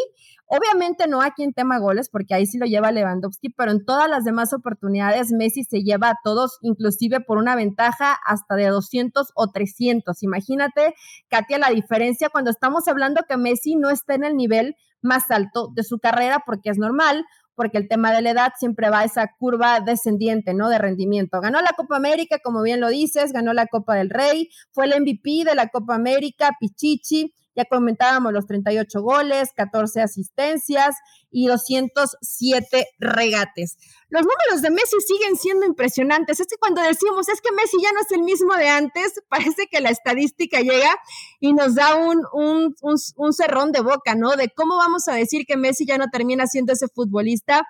obviamente 0.48 1.07
no 1.07 1.22
aquí 1.22 1.43
en 1.43 1.53
tema 1.53 1.79
goles, 1.79 2.10
porque 2.10 2.34
ahí 2.34 2.46
sí 2.46 2.57
lo 2.57 2.65
lleva 2.65 2.91
Lewandowski, 2.91 3.50
pero 3.50 3.72
en 3.72 3.86
todas 3.86 4.10
las 4.10 4.25
demás 4.25 4.51
oportunidades 4.51 5.31
Messi 5.31 5.63
se 5.63 5.81
lleva 5.81 6.10
a 6.10 6.19
todos, 6.24 6.57
inclusive 6.62 7.22
por 7.22 7.38
una 7.38 7.55
ventaja 7.55 8.17
hasta 8.25 8.55
de 8.55 8.67
200 8.67 9.31
o 9.34 9.50
300. 9.50 10.22
Imagínate, 10.24 10.93
Katia, 11.29 11.57
la 11.57 11.69
diferencia 11.69 12.29
cuando 12.29 12.51
estamos 12.51 12.88
hablando 12.89 13.22
que 13.29 13.38
Messi 13.38 13.75
no 13.75 13.89
está 13.89 14.15
en 14.15 14.25
el 14.25 14.36
nivel 14.36 14.75
más 15.01 15.31
alto 15.31 15.69
de 15.74 15.84
su 15.84 16.00
carrera, 16.00 16.43
porque 16.46 16.69
es 16.69 16.77
normal 16.77 17.25
porque 17.57 17.79
el 17.79 17.87
tema 17.87 18.13
de 18.13 18.21
la 18.21 18.29
edad 18.29 18.53
siempre 18.55 18.91
va 18.91 18.99
a 18.99 19.03
esa 19.03 19.31
curva 19.39 19.79
descendiente, 19.81 20.53
¿no? 20.53 20.69
De 20.69 20.77
rendimiento. 20.77 21.41
Ganó 21.41 21.59
la 21.59 21.73
Copa 21.75 21.97
América, 21.97 22.37
como 22.41 22.61
bien 22.61 22.79
lo 22.79 22.87
dices, 22.87 23.33
ganó 23.33 23.51
la 23.51 23.65
Copa 23.65 23.95
del 23.95 24.11
Rey, 24.11 24.49
fue 24.71 24.85
el 24.85 25.01
MVP 25.01 25.43
de 25.43 25.55
la 25.55 25.69
Copa 25.69 25.95
América, 25.95 26.51
Pichichi, 26.59 27.33
ya 27.57 27.65
comentábamos 27.65 28.31
los 28.33 28.45
38 28.45 29.01
goles, 29.01 29.49
14 29.55 30.01
asistencias 30.01 30.95
y 31.31 31.47
207 31.47 32.87
regates. 32.99 33.77
Los 34.09 34.21
números 34.21 34.61
de 34.61 34.69
Messi 34.69 34.97
siguen 35.05 35.35
siendo 35.35 35.65
impresionantes. 35.65 36.39
Es 36.39 36.45
que 36.45 36.57
cuando 36.57 36.83
decimos, 36.83 37.27
es 37.29 37.41
que 37.41 37.51
Messi 37.51 37.77
ya 37.81 37.91
no 37.93 38.01
es 38.01 38.11
el 38.11 38.21
mismo 38.21 38.53
de 38.53 38.69
antes, 38.69 39.21
parece 39.29 39.67
que 39.71 39.81
la 39.81 39.89
estadística 39.89 40.59
llega 40.59 40.95
y 41.39 41.53
nos 41.53 41.73
da 41.73 41.95
un, 41.95 42.23
un, 42.31 42.75
un, 43.15 43.33
cerrón 43.33 43.71
de 43.71 43.81
boca, 43.81 44.13
¿no? 44.13 44.35
De 44.35 44.49
cómo 44.55 44.77
vamos 44.77 45.07
a 45.07 45.15
decir 45.15 45.45
que 45.47 45.57
Messi 45.57 45.87
ya 45.87 45.97
no 45.97 46.09
termina 46.11 46.45
siendo 46.45 46.73
ese 46.73 46.87
futbolista 46.87 47.65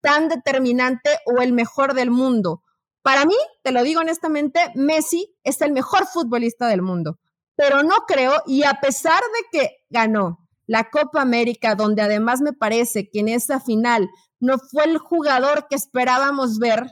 tan 0.00 0.28
determinante 0.28 1.10
o 1.26 1.42
el 1.42 1.52
mejor 1.52 1.94
del 1.94 2.12
mundo. 2.12 2.62
Para 3.02 3.24
mí, 3.24 3.36
te 3.62 3.72
lo 3.72 3.82
digo 3.82 4.00
honestamente, 4.00 4.60
Messi 4.76 5.34
es 5.42 5.60
el 5.60 5.72
mejor 5.72 6.06
futbolista 6.06 6.68
del 6.68 6.82
mundo 6.82 7.18
pero 7.56 7.82
no 7.82 7.94
creo, 8.06 8.42
y 8.46 8.64
a 8.64 8.74
pesar 8.80 9.20
de 9.20 9.58
que 9.58 9.70
ganó 9.90 10.38
la 10.66 10.88
Copa 10.90 11.20
América, 11.20 11.74
donde 11.74 12.02
además 12.02 12.40
me 12.40 12.52
parece 12.52 13.08
que 13.10 13.20
en 13.20 13.28
esa 13.28 13.60
final 13.60 14.08
no 14.40 14.58
fue 14.58 14.84
el 14.84 14.98
jugador 14.98 15.66
que 15.68 15.76
esperábamos 15.76 16.58
ver 16.58 16.90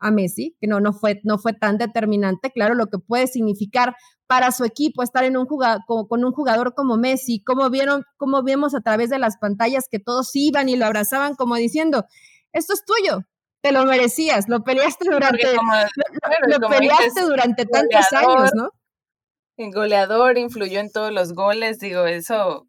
a 0.00 0.10
Messi, 0.10 0.56
que 0.60 0.68
no, 0.68 0.80
no, 0.80 0.92
fue, 0.92 1.20
no 1.24 1.38
fue 1.38 1.52
tan 1.52 1.78
determinante, 1.78 2.52
claro, 2.52 2.74
lo 2.74 2.86
que 2.86 2.98
puede 2.98 3.26
significar 3.26 3.96
para 4.26 4.52
su 4.52 4.64
equipo 4.64 5.02
estar 5.02 5.24
en 5.24 5.36
un 5.36 5.46
jugador, 5.46 5.82
con, 5.86 6.24
un 6.24 6.32
jugador 6.32 6.74
como 6.74 6.96
Messi, 6.96 7.42
como 7.42 7.68
vieron, 7.70 8.04
como 8.16 8.42
vimos 8.42 8.74
a 8.74 8.80
través 8.80 9.10
de 9.10 9.18
las 9.18 9.38
pantallas 9.38 9.86
que 9.90 9.98
todos 9.98 10.30
iban 10.34 10.68
y 10.68 10.76
lo 10.76 10.86
abrazaban 10.86 11.34
como 11.34 11.56
diciendo, 11.56 12.04
esto 12.52 12.74
es 12.74 12.84
tuyo, 12.84 13.22
te 13.60 13.72
lo 13.72 13.84
merecías, 13.86 14.48
lo 14.48 14.62
peleaste 14.62 15.10
durante, 15.10 15.56
lo, 16.46 16.68
peleaste 16.68 17.22
durante 17.22 17.66
tantos 17.66 18.12
años, 18.12 18.50
¿no? 18.54 18.70
El 19.58 19.72
goleador 19.72 20.38
influyó 20.38 20.78
en 20.78 20.92
todos 20.92 21.12
los 21.12 21.32
goles, 21.32 21.80
digo, 21.80 22.06
eso, 22.06 22.68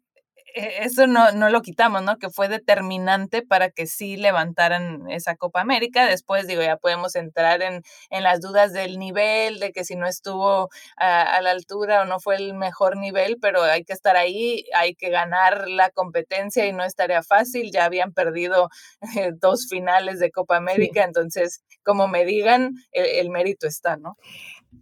e, 0.56 0.84
eso 0.84 1.06
no, 1.06 1.30
no 1.30 1.48
lo 1.48 1.62
quitamos, 1.62 2.02
¿no? 2.02 2.16
Que 2.18 2.30
fue 2.30 2.48
determinante 2.48 3.42
para 3.42 3.70
que 3.70 3.86
sí 3.86 4.16
levantaran 4.16 5.08
esa 5.08 5.36
Copa 5.36 5.60
América. 5.60 6.06
Después, 6.06 6.48
digo, 6.48 6.62
ya 6.62 6.78
podemos 6.78 7.14
entrar 7.14 7.62
en, 7.62 7.82
en 8.10 8.22
las 8.24 8.40
dudas 8.40 8.72
del 8.72 8.98
nivel, 8.98 9.60
de 9.60 9.70
que 9.70 9.84
si 9.84 9.94
no 9.94 10.08
estuvo 10.08 10.68
a, 10.96 11.40
la 11.40 11.52
altura 11.52 12.02
o 12.02 12.06
no 12.06 12.18
fue 12.18 12.34
el 12.34 12.54
mejor 12.54 12.96
nivel, 12.96 13.36
pero 13.40 13.62
hay 13.62 13.84
que 13.84 13.92
estar 13.92 14.16
ahí, 14.16 14.64
hay 14.74 14.96
que 14.96 15.10
ganar 15.10 15.68
la 15.68 15.90
competencia 15.90 16.66
y 16.66 16.72
no 16.72 16.82
estaría 16.82 17.22
fácil. 17.22 17.70
Ya 17.72 17.84
habían 17.84 18.12
perdido 18.12 18.68
eh, 19.16 19.30
dos 19.40 19.68
finales 19.70 20.18
de 20.18 20.32
Copa 20.32 20.56
América, 20.56 21.04
entonces, 21.04 21.62
como 21.84 22.08
me 22.08 22.24
digan, 22.24 22.72
el 22.90 23.30
mérito 23.30 23.68
está, 23.68 23.96
¿no? 23.96 24.16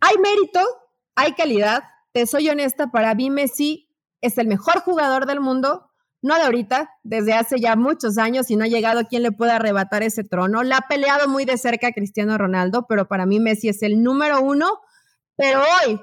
Hay 0.00 0.17
mérito, 0.17 0.61
hay 1.15 1.35
calidad, 1.35 1.83
soy 2.26 2.48
honesta, 2.48 2.90
para 2.90 3.14
mí 3.14 3.30
Messi 3.30 3.88
es 4.20 4.38
el 4.38 4.46
mejor 4.46 4.80
jugador 4.80 5.26
del 5.26 5.40
mundo, 5.40 5.90
no 6.20 6.34
de 6.34 6.42
ahorita, 6.42 6.90
desde 7.04 7.34
hace 7.34 7.60
ya 7.60 7.76
muchos 7.76 8.18
años 8.18 8.50
y 8.50 8.56
no 8.56 8.64
ha 8.64 8.68
llegado 8.68 9.06
quien 9.06 9.22
le 9.22 9.32
pueda 9.32 9.56
arrebatar 9.56 10.02
ese 10.02 10.25
trono. 10.25 10.62
La 10.62 10.78
ha 10.78 10.88
peleado 10.88 11.28
muy 11.28 11.44
de 11.44 11.56
cerca 11.58 11.92
Cristiano 11.92 12.37
Ronaldo, 12.37 12.87
pero 12.88 13.06
para 13.06 13.26
mí 13.26 13.38
Messi 13.38 13.68
es 13.68 13.82
el 13.82 14.02
número 14.02 14.40
uno. 14.40 14.80
Pero 15.37 15.60
hoy, 15.60 16.00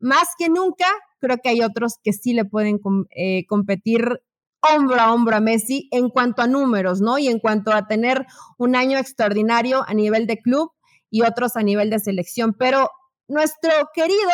más 0.00 0.28
que 0.36 0.48
nunca, 0.48 0.86
creo 1.20 1.38
que 1.38 1.50
hay 1.50 1.62
otros 1.62 1.98
que 2.02 2.12
sí 2.12 2.32
le 2.32 2.44
pueden 2.44 2.80
eh, 3.10 3.46
competir 3.46 4.20
hombro 4.60 5.00
a 5.00 5.12
hombro 5.12 5.36
a 5.36 5.40
Messi 5.40 5.88
en 5.92 6.08
cuanto 6.08 6.42
a 6.42 6.48
números, 6.48 7.00
¿no? 7.00 7.18
Y 7.18 7.28
en 7.28 7.38
cuanto 7.38 7.72
a 7.72 7.86
tener 7.86 8.26
un 8.58 8.74
año 8.74 8.98
extraordinario 8.98 9.84
a 9.86 9.94
nivel 9.94 10.26
de 10.26 10.38
club 10.38 10.72
y 11.10 11.22
otros 11.22 11.56
a 11.56 11.62
nivel 11.62 11.90
de 11.90 12.00
selección. 12.00 12.54
Pero 12.58 12.90
nuestro 13.28 13.70
querido 13.94 14.30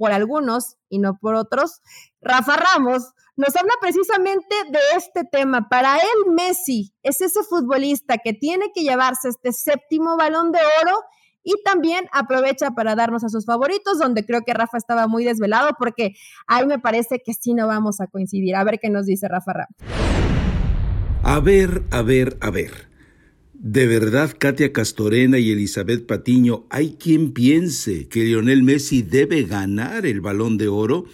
por 0.00 0.12
algunos 0.12 0.78
y 0.88 0.98
no 0.98 1.18
por 1.18 1.34
otros, 1.34 1.82
Rafa 2.22 2.56
Ramos 2.56 3.12
nos 3.36 3.54
habla 3.54 3.74
precisamente 3.82 4.56
de 4.70 4.78
este 4.96 5.24
tema. 5.30 5.68
Para 5.68 5.96
él, 5.96 6.32
Messi 6.34 6.94
es 7.02 7.20
ese 7.20 7.42
futbolista 7.42 8.16
que 8.16 8.32
tiene 8.32 8.72
que 8.74 8.80
llevarse 8.80 9.28
este 9.28 9.52
séptimo 9.52 10.16
balón 10.16 10.52
de 10.52 10.58
oro 10.82 10.98
y 11.42 11.52
también 11.64 12.06
aprovecha 12.12 12.70
para 12.70 12.94
darnos 12.94 13.24
a 13.24 13.28
sus 13.28 13.44
favoritos, 13.44 13.98
donde 13.98 14.24
creo 14.24 14.40
que 14.40 14.54
Rafa 14.54 14.78
estaba 14.78 15.06
muy 15.06 15.22
desvelado 15.24 15.72
porque 15.78 16.14
ahí 16.46 16.64
me 16.64 16.78
parece 16.78 17.20
que 17.22 17.34
sí 17.34 17.52
no 17.52 17.66
vamos 17.66 18.00
a 18.00 18.06
coincidir. 18.06 18.56
A 18.56 18.64
ver 18.64 18.78
qué 18.80 18.88
nos 18.88 19.04
dice 19.04 19.28
Rafa 19.28 19.52
Ramos. 19.52 19.76
A 21.22 21.40
ver, 21.40 21.82
a 21.90 22.00
ver, 22.00 22.38
a 22.40 22.50
ver. 22.50 22.89
De 23.62 23.86
verdad, 23.86 24.34
Katia 24.38 24.72
Castorena 24.72 25.38
y 25.38 25.50
Elizabeth 25.50 26.06
Patiño, 26.06 26.64
¿hay 26.70 26.96
quien 26.98 27.32
piense 27.32 28.08
que 28.08 28.24
Lionel 28.24 28.62
Messi 28.62 29.02
debe 29.02 29.42
ganar 29.42 30.06
el 30.06 30.22
balón 30.22 30.56
de 30.56 30.68
oro? 30.68 31.04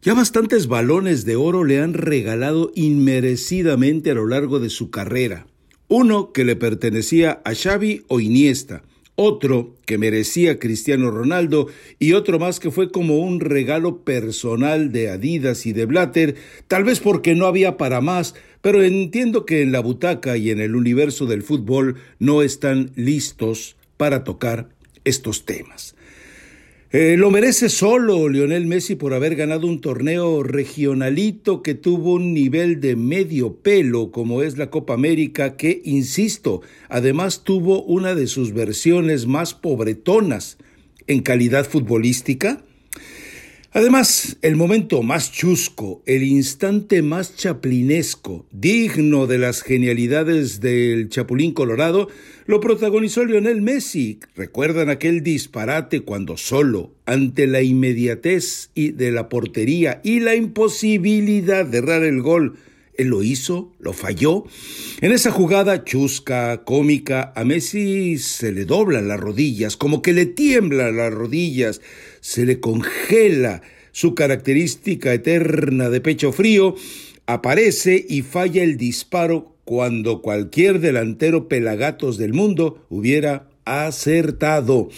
Ya 0.00 0.14
bastantes 0.14 0.68
balones 0.68 1.24
de 1.24 1.34
oro 1.34 1.64
le 1.64 1.80
han 1.80 1.94
regalado 1.94 2.70
inmerecidamente 2.76 4.12
a 4.12 4.14
lo 4.14 4.28
largo 4.28 4.60
de 4.60 4.70
su 4.70 4.90
carrera. 4.90 5.48
Uno 5.88 6.30
que 6.30 6.44
le 6.44 6.54
pertenecía 6.54 7.42
a 7.44 7.56
Xavi 7.56 8.04
o 8.06 8.20
Iniesta, 8.20 8.84
otro 9.16 9.74
que 9.84 9.98
merecía 9.98 10.60
Cristiano 10.60 11.10
Ronaldo 11.10 11.66
y 11.98 12.12
otro 12.12 12.38
más 12.38 12.60
que 12.60 12.70
fue 12.70 12.92
como 12.92 13.18
un 13.18 13.40
regalo 13.40 14.04
personal 14.04 14.92
de 14.92 15.10
Adidas 15.10 15.66
y 15.66 15.72
de 15.72 15.86
Blatter, 15.86 16.36
tal 16.68 16.84
vez 16.84 17.00
porque 17.00 17.34
no 17.34 17.46
había 17.46 17.76
para 17.76 18.00
más, 18.00 18.36
pero 18.60 18.82
entiendo 18.82 19.46
que 19.46 19.62
en 19.62 19.72
la 19.72 19.80
butaca 19.80 20.36
y 20.36 20.50
en 20.50 20.60
el 20.60 20.74
universo 20.74 21.26
del 21.26 21.42
fútbol 21.42 21.96
no 22.18 22.42
están 22.42 22.90
listos 22.96 23.76
para 23.96 24.24
tocar 24.24 24.68
estos 25.04 25.44
temas. 25.44 25.94
Eh, 26.90 27.16
lo 27.18 27.30
merece 27.30 27.68
solo 27.68 28.30
Lionel 28.30 28.64
Messi 28.64 28.94
por 28.94 29.12
haber 29.12 29.36
ganado 29.36 29.66
un 29.66 29.82
torneo 29.82 30.42
regionalito 30.42 31.62
que 31.62 31.74
tuvo 31.74 32.14
un 32.14 32.32
nivel 32.32 32.80
de 32.80 32.96
medio 32.96 33.56
pelo 33.56 34.10
como 34.10 34.42
es 34.42 34.56
la 34.56 34.70
Copa 34.70 34.94
América 34.94 35.54
que, 35.58 35.82
insisto, 35.84 36.62
además 36.88 37.44
tuvo 37.44 37.82
una 37.82 38.14
de 38.14 38.26
sus 38.26 38.54
versiones 38.54 39.26
más 39.26 39.52
pobretonas 39.52 40.56
en 41.06 41.20
calidad 41.20 41.68
futbolística 41.68 42.62
Además, 43.78 44.38
el 44.42 44.56
momento 44.56 45.04
más 45.04 45.30
chusco, 45.30 46.02
el 46.04 46.24
instante 46.24 47.00
más 47.00 47.36
chaplinesco, 47.36 48.44
digno 48.50 49.28
de 49.28 49.38
las 49.38 49.62
genialidades 49.62 50.60
del 50.60 51.08
Chapulín 51.10 51.52
Colorado, 51.52 52.08
lo 52.46 52.58
protagonizó 52.58 53.24
Lionel 53.24 53.62
Messi. 53.62 54.18
¿Recuerdan 54.34 54.90
aquel 54.90 55.22
disparate 55.22 56.00
cuando 56.00 56.36
solo, 56.36 56.92
ante 57.06 57.46
la 57.46 57.62
inmediatez 57.62 58.70
de 58.74 59.12
la 59.12 59.28
portería 59.28 60.00
y 60.02 60.18
la 60.18 60.34
imposibilidad 60.34 61.64
de 61.64 61.78
errar 61.78 62.02
el 62.02 62.20
gol, 62.20 62.58
él 62.98 63.06
lo 63.06 63.22
hizo, 63.22 63.72
lo 63.78 63.92
falló. 63.92 64.44
En 65.00 65.12
esa 65.12 65.30
jugada 65.30 65.84
chusca, 65.84 66.64
cómica, 66.64 67.32
a 67.36 67.44
Messi 67.44 68.18
se 68.18 68.50
le 68.50 68.64
doblan 68.64 69.06
las 69.06 69.20
rodillas, 69.20 69.76
como 69.76 70.02
que 70.02 70.12
le 70.12 70.26
tiemblan 70.26 70.96
las 70.96 71.14
rodillas 71.14 71.80
se 72.20 72.46
le 72.46 72.60
congela 72.60 73.62
su 73.92 74.14
característica 74.14 75.12
eterna 75.12 75.90
de 75.90 76.00
pecho 76.00 76.32
frío, 76.32 76.74
aparece 77.26 78.04
y 78.08 78.22
falla 78.22 78.62
el 78.62 78.76
disparo 78.76 79.56
cuando 79.64 80.22
cualquier 80.22 80.80
delantero 80.80 81.48
pelagatos 81.48 82.16
del 82.16 82.32
mundo 82.32 82.86
hubiera 82.88 83.48
acertado. 83.64 84.88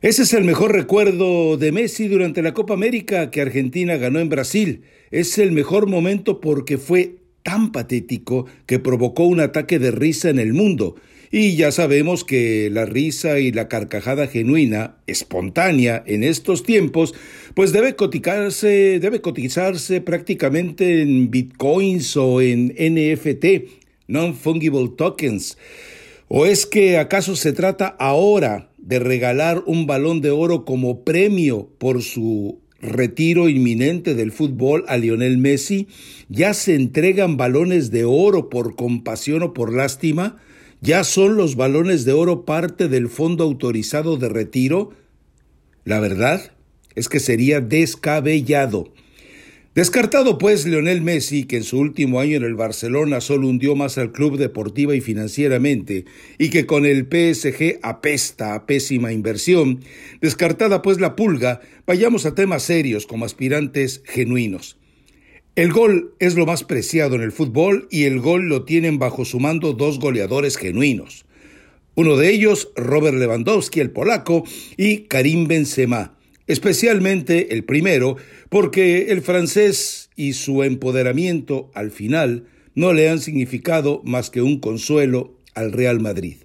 Ese 0.00 0.22
es 0.22 0.32
el 0.32 0.44
mejor 0.44 0.72
recuerdo 0.72 1.56
de 1.56 1.72
Messi 1.72 2.06
durante 2.06 2.42
la 2.42 2.54
Copa 2.54 2.74
América 2.74 3.30
que 3.30 3.40
Argentina 3.40 3.96
ganó 3.96 4.20
en 4.20 4.28
Brasil. 4.28 4.82
Es 5.10 5.38
el 5.38 5.52
mejor 5.52 5.86
momento 5.88 6.40
porque 6.40 6.78
fue 6.78 7.16
tan 7.42 7.72
patético 7.72 8.46
que 8.66 8.78
provocó 8.78 9.24
un 9.24 9.40
ataque 9.40 9.78
de 9.78 9.90
risa 9.90 10.28
en 10.28 10.38
el 10.38 10.52
mundo. 10.52 10.96
Y 11.30 11.56
ya 11.56 11.72
sabemos 11.72 12.24
que 12.24 12.70
la 12.70 12.86
risa 12.86 13.38
y 13.38 13.52
la 13.52 13.68
carcajada 13.68 14.28
genuina, 14.28 14.96
espontánea 15.06 16.02
en 16.06 16.24
estos 16.24 16.62
tiempos, 16.62 17.14
pues 17.54 17.72
debe 17.72 17.96
cotizarse, 17.96 18.98
debe 18.98 19.20
cotizarse 19.20 20.00
prácticamente 20.00 21.02
en 21.02 21.30
bitcoins 21.30 22.16
o 22.16 22.40
en 22.40 22.68
NFT, 22.68 23.68
non-fungible 24.06 24.88
tokens. 24.96 25.58
¿O 26.28 26.46
es 26.46 26.66
que 26.66 26.98
acaso 26.98 27.36
se 27.36 27.52
trata 27.52 27.86
ahora 27.86 28.70
de 28.78 28.98
regalar 28.98 29.62
un 29.66 29.86
balón 29.86 30.20
de 30.20 30.30
oro 30.30 30.64
como 30.64 31.04
premio 31.04 31.68
por 31.78 32.02
su 32.02 32.60
retiro 32.80 33.48
inminente 33.48 34.14
del 34.14 34.32
fútbol 34.32 34.84
a 34.88 34.96
Lionel 34.96 35.36
Messi? 35.36 35.88
¿Ya 36.28 36.54
se 36.54 36.74
entregan 36.74 37.36
balones 37.36 37.90
de 37.90 38.04
oro 38.04 38.48
por 38.48 38.76
compasión 38.76 39.42
o 39.42 39.52
por 39.52 39.74
lástima? 39.74 40.36
¿Ya 40.80 41.02
son 41.02 41.36
los 41.36 41.56
balones 41.56 42.04
de 42.04 42.12
oro 42.12 42.44
parte 42.44 42.86
del 42.86 43.08
fondo 43.08 43.42
autorizado 43.42 44.16
de 44.16 44.28
retiro? 44.28 44.92
La 45.84 45.98
verdad 45.98 46.52
es 46.94 47.08
que 47.08 47.18
sería 47.18 47.60
descabellado. 47.60 48.92
Descartado 49.74 50.38
pues 50.38 50.66
Lionel 50.66 51.02
Messi, 51.02 51.44
que 51.44 51.56
en 51.56 51.64
su 51.64 51.78
último 51.78 52.20
año 52.20 52.36
en 52.36 52.44
el 52.44 52.54
Barcelona 52.54 53.20
solo 53.20 53.48
hundió 53.48 53.74
más 53.74 53.98
al 53.98 54.12
club 54.12 54.38
deportiva 54.38 54.94
y 54.94 55.00
financieramente, 55.00 56.04
y 56.38 56.50
que 56.50 56.64
con 56.64 56.86
el 56.86 57.06
PSG 57.06 57.80
apesta 57.82 58.54
a 58.54 58.66
pésima 58.66 59.12
inversión, 59.12 59.80
descartada 60.20 60.80
pues 60.82 61.00
la 61.00 61.16
pulga, 61.16 61.60
vayamos 61.86 62.24
a 62.24 62.34
temas 62.34 62.62
serios 62.62 63.06
como 63.06 63.24
aspirantes 63.24 64.02
genuinos. 64.04 64.77
El 65.58 65.72
gol 65.72 66.14
es 66.20 66.36
lo 66.36 66.46
más 66.46 66.62
preciado 66.62 67.16
en 67.16 67.22
el 67.22 67.32
fútbol 67.32 67.88
y 67.90 68.04
el 68.04 68.20
gol 68.20 68.48
lo 68.48 68.64
tienen 68.64 69.00
bajo 69.00 69.24
su 69.24 69.40
mando 69.40 69.72
dos 69.72 69.98
goleadores 69.98 70.56
genuinos. 70.56 71.24
Uno 71.96 72.16
de 72.16 72.30
ellos, 72.30 72.70
Robert 72.76 73.16
Lewandowski, 73.16 73.80
el 73.80 73.90
polaco, 73.90 74.44
y 74.76 75.08
Karim 75.08 75.48
Benzema 75.48 76.14
especialmente 76.46 77.54
el 77.54 77.64
primero, 77.64 78.18
porque 78.50 79.10
el 79.10 79.20
francés 79.20 80.10
y 80.14 80.34
su 80.34 80.62
empoderamiento 80.62 81.72
al 81.74 81.90
final 81.90 82.46
no 82.76 82.92
le 82.92 83.10
han 83.10 83.18
significado 83.18 84.00
más 84.04 84.30
que 84.30 84.42
un 84.42 84.60
consuelo 84.60 85.34
al 85.54 85.72
Real 85.72 85.98
Madrid. 85.98 86.36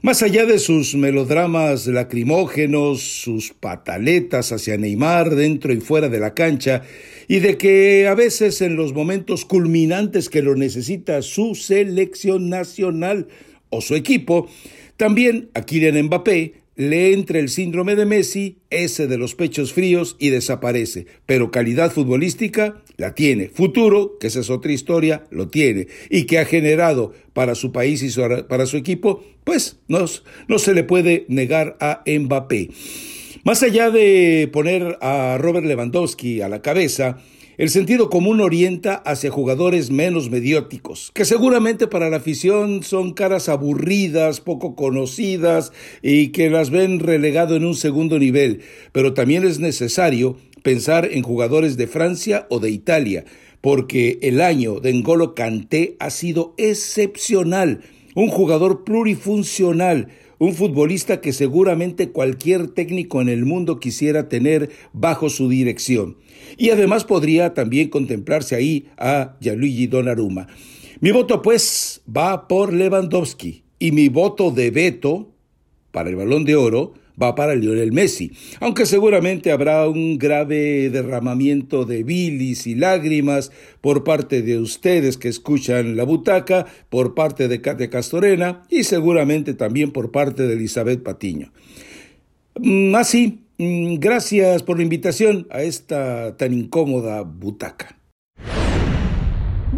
Más 0.00 0.22
allá 0.22 0.46
de 0.46 0.60
sus 0.60 0.94
melodramas 0.94 1.88
lacrimógenos, 1.88 3.02
sus 3.02 3.52
pataletas 3.52 4.52
hacia 4.52 4.76
Neymar 4.76 5.34
dentro 5.34 5.72
y 5.72 5.80
fuera 5.80 6.08
de 6.08 6.20
la 6.20 6.34
cancha, 6.34 6.82
y 7.26 7.40
de 7.40 7.58
que 7.58 8.06
a 8.06 8.14
veces 8.14 8.62
en 8.62 8.76
los 8.76 8.92
momentos 8.92 9.44
culminantes 9.44 10.28
que 10.28 10.40
lo 10.40 10.54
necesita 10.54 11.20
su 11.20 11.56
selección 11.56 12.48
nacional 12.48 13.26
o 13.70 13.80
su 13.80 13.96
equipo, 13.96 14.48
también 14.96 15.50
a 15.54 15.62
Kylian 15.62 16.00
Mbappé 16.04 16.57
le 16.78 17.12
entra 17.12 17.40
el 17.40 17.48
síndrome 17.48 17.96
de 17.96 18.06
Messi, 18.06 18.58
ese 18.70 19.08
de 19.08 19.18
los 19.18 19.34
pechos 19.34 19.72
fríos, 19.72 20.14
y 20.20 20.30
desaparece. 20.30 21.06
Pero 21.26 21.50
calidad 21.50 21.90
futbolística 21.90 22.80
la 22.96 23.16
tiene. 23.16 23.48
Futuro, 23.48 24.16
que 24.20 24.28
esa 24.28 24.38
es 24.38 24.48
otra 24.48 24.70
historia, 24.70 25.24
lo 25.30 25.48
tiene. 25.48 25.88
Y 26.08 26.24
que 26.24 26.38
ha 26.38 26.44
generado 26.44 27.12
para 27.32 27.56
su 27.56 27.72
país 27.72 28.04
y 28.04 28.20
para 28.48 28.66
su 28.66 28.76
equipo, 28.76 29.24
pues 29.42 29.80
no, 29.88 30.04
no 30.46 30.58
se 30.60 30.72
le 30.72 30.84
puede 30.84 31.26
negar 31.26 31.76
a 31.80 32.04
Mbappé. 32.06 32.70
Más 33.42 33.64
allá 33.64 33.90
de 33.90 34.48
poner 34.52 34.98
a 35.00 35.36
Robert 35.36 35.66
Lewandowski 35.66 36.42
a 36.42 36.48
la 36.48 36.62
cabeza, 36.62 37.18
el 37.58 37.70
sentido 37.70 38.08
común 38.08 38.40
orienta 38.40 38.94
hacia 38.94 39.32
jugadores 39.32 39.90
menos 39.90 40.30
medióticos, 40.30 41.10
que 41.12 41.24
seguramente 41.24 41.88
para 41.88 42.08
la 42.08 42.18
afición 42.18 42.84
son 42.84 43.12
caras 43.12 43.48
aburridas, 43.48 44.40
poco 44.40 44.76
conocidas 44.76 45.72
y 46.00 46.28
que 46.28 46.50
las 46.50 46.70
ven 46.70 47.00
relegado 47.00 47.56
en 47.56 47.64
un 47.64 47.74
segundo 47.74 48.20
nivel, 48.20 48.60
pero 48.92 49.12
también 49.12 49.44
es 49.44 49.58
necesario 49.58 50.36
pensar 50.62 51.08
en 51.10 51.24
jugadores 51.24 51.76
de 51.76 51.88
Francia 51.88 52.46
o 52.48 52.60
de 52.60 52.70
Italia, 52.70 53.24
porque 53.60 54.20
el 54.22 54.40
año 54.40 54.78
de 54.78 54.92
N'Golo 54.92 55.34
Kanté 55.34 55.96
ha 55.98 56.10
sido 56.10 56.54
excepcional, 56.58 57.80
un 58.14 58.28
jugador 58.28 58.84
plurifuncional, 58.84 60.10
un 60.38 60.54
futbolista 60.54 61.20
que 61.20 61.32
seguramente 61.32 62.10
cualquier 62.10 62.68
técnico 62.68 63.20
en 63.20 63.28
el 63.28 63.44
mundo 63.44 63.80
quisiera 63.80 64.28
tener 64.28 64.70
bajo 64.92 65.30
su 65.30 65.48
dirección. 65.48 66.16
Y 66.56 66.70
además 66.70 67.04
podría 67.04 67.54
también 67.54 67.88
contemplarse 67.88 68.54
ahí 68.54 68.88
a 68.96 69.36
Gianluigi 69.40 69.86
Donnarumma. 69.86 70.46
Mi 71.00 71.10
voto 71.10 71.42
pues 71.42 72.02
va 72.08 72.48
por 72.48 72.72
Lewandowski 72.72 73.64
y 73.78 73.92
mi 73.92 74.08
voto 74.08 74.50
de 74.50 74.70
veto 74.70 75.32
para 75.90 76.10
el 76.10 76.16
balón 76.16 76.44
de 76.44 76.56
oro 76.56 76.94
va 77.20 77.34
para 77.34 77.54
Lionel 77.54 77.92
Messi, 77.92 78.32
aunque 78.60 78.86
seguramente 78.86 79.50
habrá 79.50 79.88
un 79.88 80.18
grave 80.18 80.90
derramamiento 80.90 81.84
de 81.84 82.02
bilis 82.02 82.66
y 82.66 82.74
lágrimas 82.74 83.50
por 83.80 84.04
parte 84.04 84.42
de 84.42 84.58
ustedes 84.58 85.16
que 85.16 85.28
escuchan 85.28 85.96
la 85.96 86.04
butaca, 86.04 86.66
por 86.88 87.14
parte 87.14 87.48
de 87.48 87.60
Katia 87.60 87.90
Castorena 87.90 88.62
y 88.70 88.84
seguramente 88.84 89.54
también 89.54 89.90
por 89.90 90.10
parte 90.10 90.46
de 90.46 90.54
Elizabeth 90.54 91.02
Patiño. 91.02 91.52
Mm, 92.56 92.94
así, 92.94 93.40
mm, 93.58 93.96
gracias 93.96 94.62
por 94.62 94.78
la 94.78 94.82
invitación 94.82 95.46
a 95.50 95.62
esta 95.62 96.36
tan 96.36 96.52
incómoda 96.52 97.22
butaca. 97.22 97.97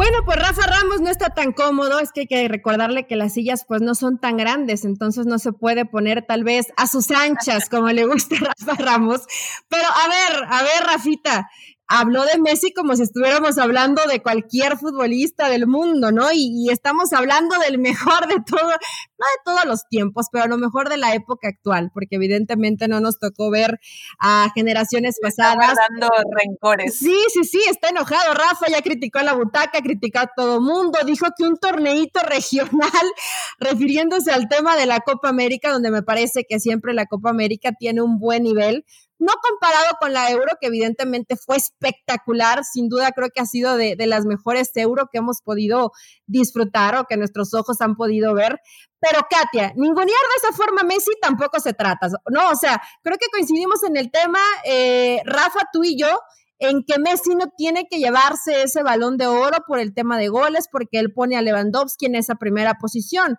Bueno, 0.01 0.25
pues 0.25 0.39
Rafa 0.39 0.63
Ramos 0.67 1.03
no 1.03 1.11
está 1.11 1.29
tan 1.35 1.53
cómodo, 1.53 2.01
es 2.01 2.11
que 2.11 2.21
hay 2.21 2.27
que 2.27 2.49
recordarle 2.49 3.07
que 3.07 3.17
las 3.17 3.35
sillas 3.35 3.67
pues 3.69 3.83
no 3.83 3.95
son 3.95 4.19
tan 4.19 4.39
grandes, 4.39 4.87
entonces 4.87 5.27
no 5.27 5.39
se 5.39 5.53
puede 5.53 5.85
poner 5.85 6.25
tal 6.25 6.43
vez 6.43 6.69
a 6.79 6.87
sus 6.87 7.11
anchas 7.11 7.69
como 7.69 7.87
le 7.89 8.07
gusta 8.07 8.37
a 8.37 8.39
Rafa 8.39 8.83
Ramos. 8.83 9.21
Pero 9.69 9.85
a 9.85 10.09
ver, 10.09 10.45
a 10.49 10.63
ver, 10.63 10.87
Rafita, 10.87 11.51
habló 11.91 12.25
de 12.25 12.39
Messi 12.39 12.73
como 12.73 12.95
si 12.95 13.03
estuviéramos 13.03 13.59
hablando 13.59 14.01
de 14.07 14.23
cualquier 14.23 14.79
futbolista 14.79 15.49
del 15.49 15.67
mundo, 15.67 16.13
¿no? 16.13 16.29
Y, 16.33 16.71
estamos 16.71 17.13
hablando 17.13 17.57
del 17.59 17.79
mejor 17.79 18.29
de 18.29 18.37
todo, 18.47 18.63
no 18.63 18.69
de 18.71 19.39
todos 19.45 19.65
los 19.65 19.89
tiempos, 19.89 20.27
pero 20.31 20.45
a 20.45 20.47
lo 20.47 20.57
mejor 20.57 20.89
de 20.89 20.97
la 20.97 21.15
época 21.15 21.49
actual, 21.49 21.91
porque 21.93 22.15
evidentemente 22.15 22.87
no 22.87 23.01
nos 23.01 23.19
tocó 23.19 23.51
ver 23.51 23.81
a 24.21 24.49
generaciones 24.55 25.19
pasadas. 25.21 25.75
dando 25.75 26.09
rencores. 26.31 26.97
Sí, 26.97 27.17
sí, 27.35 27.43
sí, 27.43 27.61
está 27.69 27.89
enojado. 27.89 28.35
Rafa 28.35 28.67
ya 28.71 28.83
criticó 28.83 29.19
a 29.19 29.25
la 29.25 29.35
butaca, 29.35 29.81
criticó 29.83 30.21
a 30.21 30.31
todo 30.37 30.61
mundo, 30.61 31.01
dijo 31.05 31.27
que 31.37 31.43
un 31.43 31.57
torneito 31.57 32.21
regional, 32.21 32.71
refiriéndose 33.59 34.31
al 34.31 34.49
tema 34.49 34.77
de 34.77 34.87
la 34.87 35.01
Copa 35.01 35.29
América, 35.29 35.73
donde 35.73 35.91
me 35.91 36.05
parece 36.05 36.45
que 36.49 36.61
siempre 36.61 36.95
la 36.95 37.07
Copa 37.07 37.31
América 37.31 37.73
tiene 37.77 38.01
un 38.01 38.21
buen 38.21 38.45
nivel, 38.45 38.85
no 39.21 39.35
comparado 39.43 39.97
con 40.01 40.13
la 40.13 40.31
euro, 40.31 40.57
que 40.61 40.67
evidentemente 40.69 41.37
fue 41.37 41.57
espectacular, 41.57 42.65
sin 42.65 42.89
duda 42.89 43.13
creo 43.13 43.29
que 43.33 43.43
ha 43.43 43.47
sido 43.47 43.77
de, 43.77 43.95
las 44.07 44.25
mejores 44.25 44.71
euro 44.75 45.09
que 45.13 45.19
hemos 45.19 45.43
podido 45.43 45.93
disfrutar 46.27 46.97
o 46.97 47.05
que 47.05 47.19
nuestros 47.19 47.53
ojos 47.55 47.81
han 47.81 47.97
podido 47.97 48.35
ver. 48.35 48.59
Pero 48.99 49.21
Katia, 49.31 49.73
ningunear 49.77 50.07
de 50.09 50.49
esa 50.49 50.57
forma 50.57 50.83
Messi 50.83 51.13
tampoco 51.21 51.61
se 51.61 51.75
trata, 51.75 52.09
¿no? 52.31 52.49
O 52.49 52.57
sea, 52.57 52.83
creo 53.03 53.19
que 53.19 53.29
coincidimos 53.31 53.83
en 53.85 53.97
el 53.97 54.11
tema, 54.11 54.41
eh, 54.65 55.21
Rafa, 55.27 55.61
tú 55.73 55.85
y 55.85 55.99
yo, 55.99 56.19
en 56.59 56.83
que 56.85 56.99
Messi 56.99 57.35
no 57.35 57.47
tiene 57.57 57.87
que 57.91 57.99
llevarse 57.99 58.63
ese 58.63 58.83
balón 58.83 59.19
de 59.19 59.27
oro 59.27 59.59
por 59.67 59.79
el 59.79 59.95
tema 59.95 60.19
de 60.19 60.29
goles, 60.29 60.67
porque 60.73 60.99
él 60.99 61.13
pone 61.13 61.37
a 61.37 61.43
Lewandowski 61.43 62.07
en 62.07 62.15
esa 62.15 62.37
primera 62.37 62.75
posición 62.81 63.39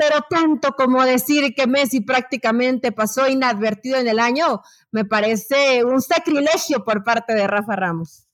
pero 0.00 0.22
tanto 0.30 0.72
como 0.76 1.04
decir 1.04 1.54
que 1.54 1.66
Messi 1.66 2.00
prácticamente 2.00 2.90
pasó 2.90 3.28
inadvertido 3.28 3.98
en 3.98 4.08
el 4.08 4.18
año, 4.18 4.62
me 4.90 5.04
parece 5.04 5.84
un 5.84 6.00
sacrilegio 6.00 6.84
por 6.84 7.04
parte 7.04 7.34
de 7.34 7.46
Rafa 7.46 7.76
Ramos. 7.76 8.26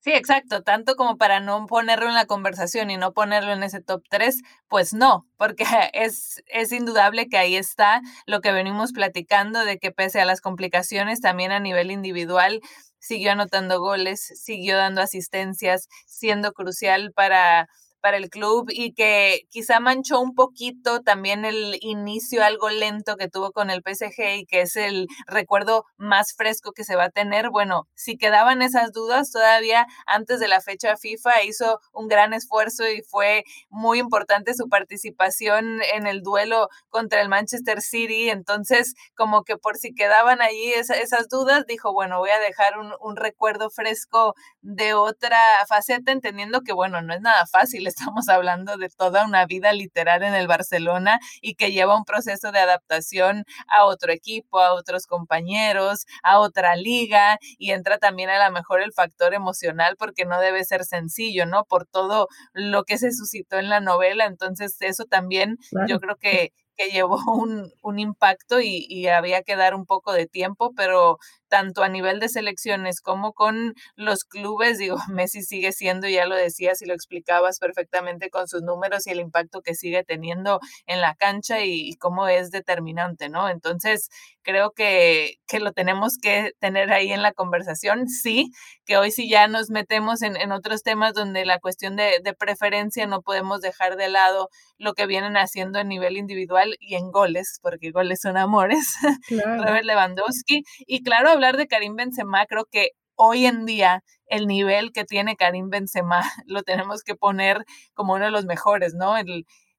Sí, 0.00 0.12
exacto, 0.12 0.62
tanto 0.62 0.96
como 0.96 1.18
para 1.18 1.40
no 1.40 1.66
ponerlo 1.66 2.06
en 2.06 2.14
la 2.14 2.24
conversación 2.24 2.90
y 2.90 2.96
no 2.96 3.12
ponerlo 3.12 3.52
en 3.52 3.62
ese 3.62 3.82
top 3.82 4.02
3, 4.08 4.40
pues 4.68 4.94
no, 4.94 5.26
porque 5.36 5.64
es, 5.92 6.42
es 6.46 6.72
indudable 6.72 7.28
que 7.28 7.36
ahí 7.36 7.54
está 7.54 8.00
lo 8.24 8.40
que 8.40 8.52
venimos 8.52 8.92
platicando 8.92 9.66
de 9.66 9.78
que 9.78 9.90
pese 9.90 10.18
a 10.22 10.24
las 10.24 10.40
complicaciones, 10.40 11.20
también 11.20 11.52
a 11.52 11.60
nivel 11.60 11.90
individual, 11.90 12.62
siguió 12.98 13.32
anotando 13.32 13.80
goles, 13.80 14.20
siguió 14.20 14.78
dando 14.78 15.02
asistencias, 15.02 15.88
siendo 16.06 16.52
crucial 16.52 17.12
para 17.12 17.68
para 18.00 18.16
el 18.16 18.30
club 18.30 18.66
y 18.70 18.92
que 18.92 19.42
quizá 19.50 19.80
manchó 19.80 20.20
un 20.20 20.34
poquito 20.34 21.02
también 21.02 21.44
el 21.44 21.76
inicio 21.80 22.44
algo 22.44 22.70
lento 22.70 23.16
que 23.16 23.28
tuvo 23.28 23.52
con 23.52 23.70
el 23.70 23.82
PSG 23.82 24.38
y 24.38 24.46
que 24.46 24.62
es 24.62 24.76
el 24.76 25.06
recuerdo 25.26 25.84
más 25.96 26.34
fresco 26.36 26.72
que 26.72 26.84
se 26.84 26.96
va 26.96 27.04
a 27.04 27.10
tener. 27.10 27.50
Bueno, 27.50 27.88
si 27.94 28.16
quedaban 28.16 28.62
esas 28.62 28.92
dudas 28.92 29.30
todavía 29.30 29.86
antes 30.06 30.40
de 30.40 30.48
la 30.48 30.60
fecha 30.60 30.96
FIFA 30.96 31.42
hizo 31.44 31.80
un 31.92 32.08
gran 32.08 32.32
esfuerzo 32.32 32.88
y 32.88 33.02
fue 33.02 33.44
muy 33.68 33.98
importante 33.98 34.54
su 34.54 34.68
participación 34.68 35.82
en 35.82 36.06
el 36.06 36.22
duelo 36.22 36.68
contra 36.88 37.20
el 37.20 37.28
Manchester 37.28 37.80
City. 37.80 38.30
Entonces, 38.30 38.94
como 39.14 39.42
que 39.44 39.56
por 39.56 39.76
si 39.76 39.94
quedaban 39.94 40.40
allí 40.40 40.72
esas 40.72 41.28
dudas, 41.28 41.66
dijo, 41.66 41.92
bueno, 41.92 42.18
voy 42.18 42.30
a 42.30 42.38
dejar 42.38 42.78
un, 42.78 42.92
un 43.00 43.16
recuerdo 43.16 43.70
fresco 43.70 44.34
de 44.60 44.94
otra 44.94 45.38
faceta, 45.68 46.12
entendiendo 46.12 46.62
que, 46.62 46.72
bueno, 46.72 47.02
no 47.02 47.14
es 47.14 47.20
nada 47.20 47.46
fácil, 47.46 47.86
estamos 47.88 48.28
hablando 48.28 48.76
de 48.76 48.88
toda 48.88 49.24
una 49.24 49.46
vida 49.46 49.72
literal 49.72 50.22
en 50.22 50.34
el 50.34 50.46
Barcelona 50.46 51.18
y 51.40 51.54
que 51.54 51.72
lleva 51.72 51.96
un 51.96 52.04
proceso 52.04 52.52
de 52.52 52.60
adaptación 52.60 53.44
a 53.68 53.84
otro 53.84 54.12
equipo, 54.12 54.60
a 54.60 54.74
otros 54.74 55.06
compañeros, 55.06 56.06
a 56.22 56.38
otra 56.40 56.76
liga 56.76 57.38
y 57.58 57.72
entra 57.72 57.98
también 57.98 58.30
a 58.30 58.46
lo 58.46 58.52
mejor 58.52 58.82
el 58.82 58.92
factor 58.92 59.34
emocional 59.34 59.96
porque 59.98 60.24
no 60.24 60.40
debe 60.40 60.64
ser 60.64 60.84
sencillo, 60.84 61.46
¿no? 61.46 61.64
Por 61.64 61.86
todo 61.86 62.28
lo 62.52 62.84
que 62.84 62.98
se 62.98 63.12
suscitó 63.12 63.58
en 63.58 63.68
la 63.68 63.80
novela, 63.80 64.26
entonces 64.26 64.76
eso 64.80 65.04
también 65.04 65.58
yo 65.88 65.98
creo 66.00 66.16
que 66.16 66.52
que 66.78 66.90
llevó 66.90 67.18
un, 67.26 67.72
un 67.82 67.98
impacto 67.98 68.60
y, 68.60 68.86
y, 68.88 69.08
había 69.08 69.42
que 69.42 69.56
dar 69.56 69.74
un 69.74 69.84
poco 69.84 70.12
de 70.12 70.26
tiempo, 70.26 70.72
pero 70.76 71.18
tanto 71.48 71.82
a 71.82 71.88
nivel 71.88 72.20
de 72.20 72.28
selecciones 72.28 73.00
como 73.00 73.32
con 73.32 73.74
los 73.96 74.24
clubes, 74.24 74.78
digo, 74.78 74.96
Messi 75.12 75.42
sigue 75.42 75.72
siendo, 75.72 76.08
ya 76.08 76.26
lo 76.26 76.36
decías 76.36 76.82
y 76.82 76.86
lo 76.86 76.94
explicabas 76.94 77.58
perfectamente 77.58 78.30
con 78.30 78.48
sus 78.48 78.62
números 78.62 79.06
y 79.06 79.10
el 79.10 79.20
impacto 79.20 79.62
que 79.62 79.74
sigue 79.74 80.04
teniendo 80.04 80.60
en 80.86 81.00
la 81.00 81.14
cancha 81.14 81.64
y, 81.64 81.96
cómo 81.98 82.28
es 82.28 82.50
determinante, 82.50 83.28
¿no? 83.28 83.48
Entonces, 83.48 84.08
creo 84.42 84.70
que, 84.72 85.36
que, 85.46 85.58
lo 85.58 85.72
tenemos 85.72 86.16
que 86.20 86.52
tener 86.60 86.92
ahí 86.92 87.12
en 87.12 87.22
la 87.22 87.32
conversación, 87.32 88.08
sí, 88.08 88.52
que 88.84 88.96
hoy 88.96 89.10
sí 89.10 89.28
ya 89.28 89.48
nos 89.48 89.70
metemos 89.70 90.22
en, 90.22 90.36
en 90.36 90.52
otros 90.52 90.82
temas 90.82 91.14
donde 91.14 91.44
la 91.44 91.58
cuestión 91.58 91.96
de, 91.96 92.20
de, 92.22 92.34
preferencia 92.34 93.06
no 93.06 93.22
podemos 93.22 93.60
dejar 93.60 93.96
de 93.96 94.08
lado 94.08 94.48
lo 94.78 94.94
que 94.94 95.06
vienen 95.06 95.36
haciendo 95.36 95.78
a 95.78 95.84
nivel 95.84 96.16
individual 96.16 96.76
y 96.78 96.94
en 96.94 97.10
goles, 97.10 97.58
porque 97.62 97.90
goles 97.90 98.20
son 98.22 98.36
amores, 98.36 98.94
Robert 99.30 99.84
Lewandowski, 99.84 100.62
y 100.86 101.02
claro, 101.02 101.37
hablar 101.38 101.56
de 101.56 101.68
Karim 101.68 101.94
Benzema, 101.94 102.46
creo 102.46 102.66
que 102.70 102.90
hoy 103.14 103.46
en 103.46 103.64
día 103.64 104.02
el 104.26 104.48
nivel 104.48 104.92
que 104.92 105.04
tiene 105.04 105.36
Karim 105.36 105.70
Benzema 105.70 106.20
lo 106.46 106.62
tenemos 106.62 107.02
que 107.04 107.14
poner 107.14 107.64
como 107.94 108.14
uno 108.14 108.24
de 108.24 108.30
los 108.32 108.44
mejores, 108.44 108.94
¿no? 108.94 109.14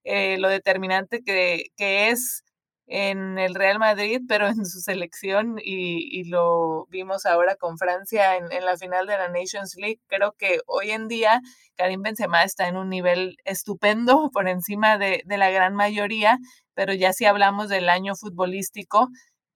Eh, 0.05 0.37
lo 0.37 0.47
determinante 0.47 1.21
que, 1.21 1.71
es 1.77 2.43
en 2.87 3.37
el 3.37 3.55
Real 3.55 3.77
Madrid, 3.77 4.21
pero 4.27 4.47
en 4.47 4.65
su 4.65 4.79
selección, 4.79 5.57
y, 5.61 6.23
lo 6.29 6.85
vimos 6.89 7.25
ahora 7.25 7.55
con 7.55 7.77
Francia 7.77 8.37
en, 8.37 8.65
la 8.65 8.77
final 8.77 9.05
de 9.05 9.17
la 9.17 9.27
Nations 9.27 9.75
League, 9.75 9.99
creo 10.07 10.33
que 10.37 10.61
hoy 10.65 10.91
en 10.91 11.07
día 11.09 11.41
Karim 11.75 12.01
Benzema 12.01 12.43
está 12.43 12.69
en 12.69 12.77
un 12.77 12.89
nivel 12.89 13.35
estupendo 13.43 14.29
por 14.33 14.47
encima 14.47 14.97
de 14.97 15.23
la 15.27 15.51
gran 15.51 15.75
mayoría, 15.75 16.39
pero 16.73 16.93
ya 16.93 17.11
si 17.11 17.25
hablamos 17.25 17.67
del 17.67 17.89
año 17.89 18.15
futbolístico, 18.15 19.09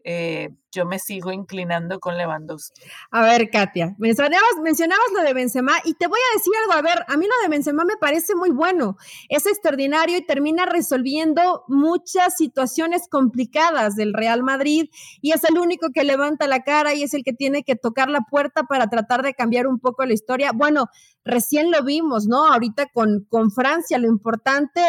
eh, 0.03 0.49
yo 0.73 0.85
me 0.85 0.99
sigo 0.99 1.31
inclinando 1.31 1.99
con 1.99 2.17
Lewandowski. 2.17 2.81
A 3.11 3.21
ver, 3.21 3.49
Katia, 3.49 3.95
mencionabas, 3.99 4.55
mencionabas 4.61 5.05
lo 5.15 5.21
de 5.21 5.33
Benzema 5.33 5.73
y 5.85 5.93
te 5.93 6.07
voy 6.07 6.19
a 6.19 6.37
decir 6.37 6.51
algo, 6.61 6.73
a 6.73 6.81
ver, 6.81 7.05
a 7.07 7.15
mí 7.15 7.25
lo 7.25 7.43
de 7.43 7.49
Benzema 7.49 7.85
me 7.85 7.95
parece 7.95 8.35
muy 8.35 8.49
bueno, 8.49 8.97
es 9.29 9.45
extraordinario 9.45 10.17
y 10.17 10.25
termina 10.25 10.65
resolviendo 10.65 11.63
muchas 11.67 12.35
situaciones 12.35 13.07
complicadas 13.07 13.95
del 13.95 14.13
Real 14.13 14.43
Madrid 14.43 14.89
y 15.21 15.31
es 15.31 15.43
el 15.43 15.57
único 15.57 15.89
que 15.93 16.03
levanta 16.03 16.47
la 16.47 16.63
cara 16.63 16.93
y 16.93 17.03
es 17.03 17.13
el 17.13 17.23
que 17.23 17.33
tiene 17.33 17.63
que 17.63 17.75
tocar 17.75 18.09
la 18.09 18.21
puerta 18.21 18.63
para 18.63 18.87
tratar 18.87 19.21
de 19.21 19.35
cambiar 19.35 19.67
un 19.67 19.79
poco 19.79 20.05
la 20.05 20.13
historia. 20.13 20.51
Bueno, 20.53 20.87
recién 21.23 21.71
lo 21.71 21.83
vimos, 21.83 22.25
¿no? 22.27 22.51
Ahorita 22.51 22.87
con, 22.87 23.25
con 23.29 23.51
Francia, 23.51 23.99
lo 23.99 24.07
importante 24.07 24.81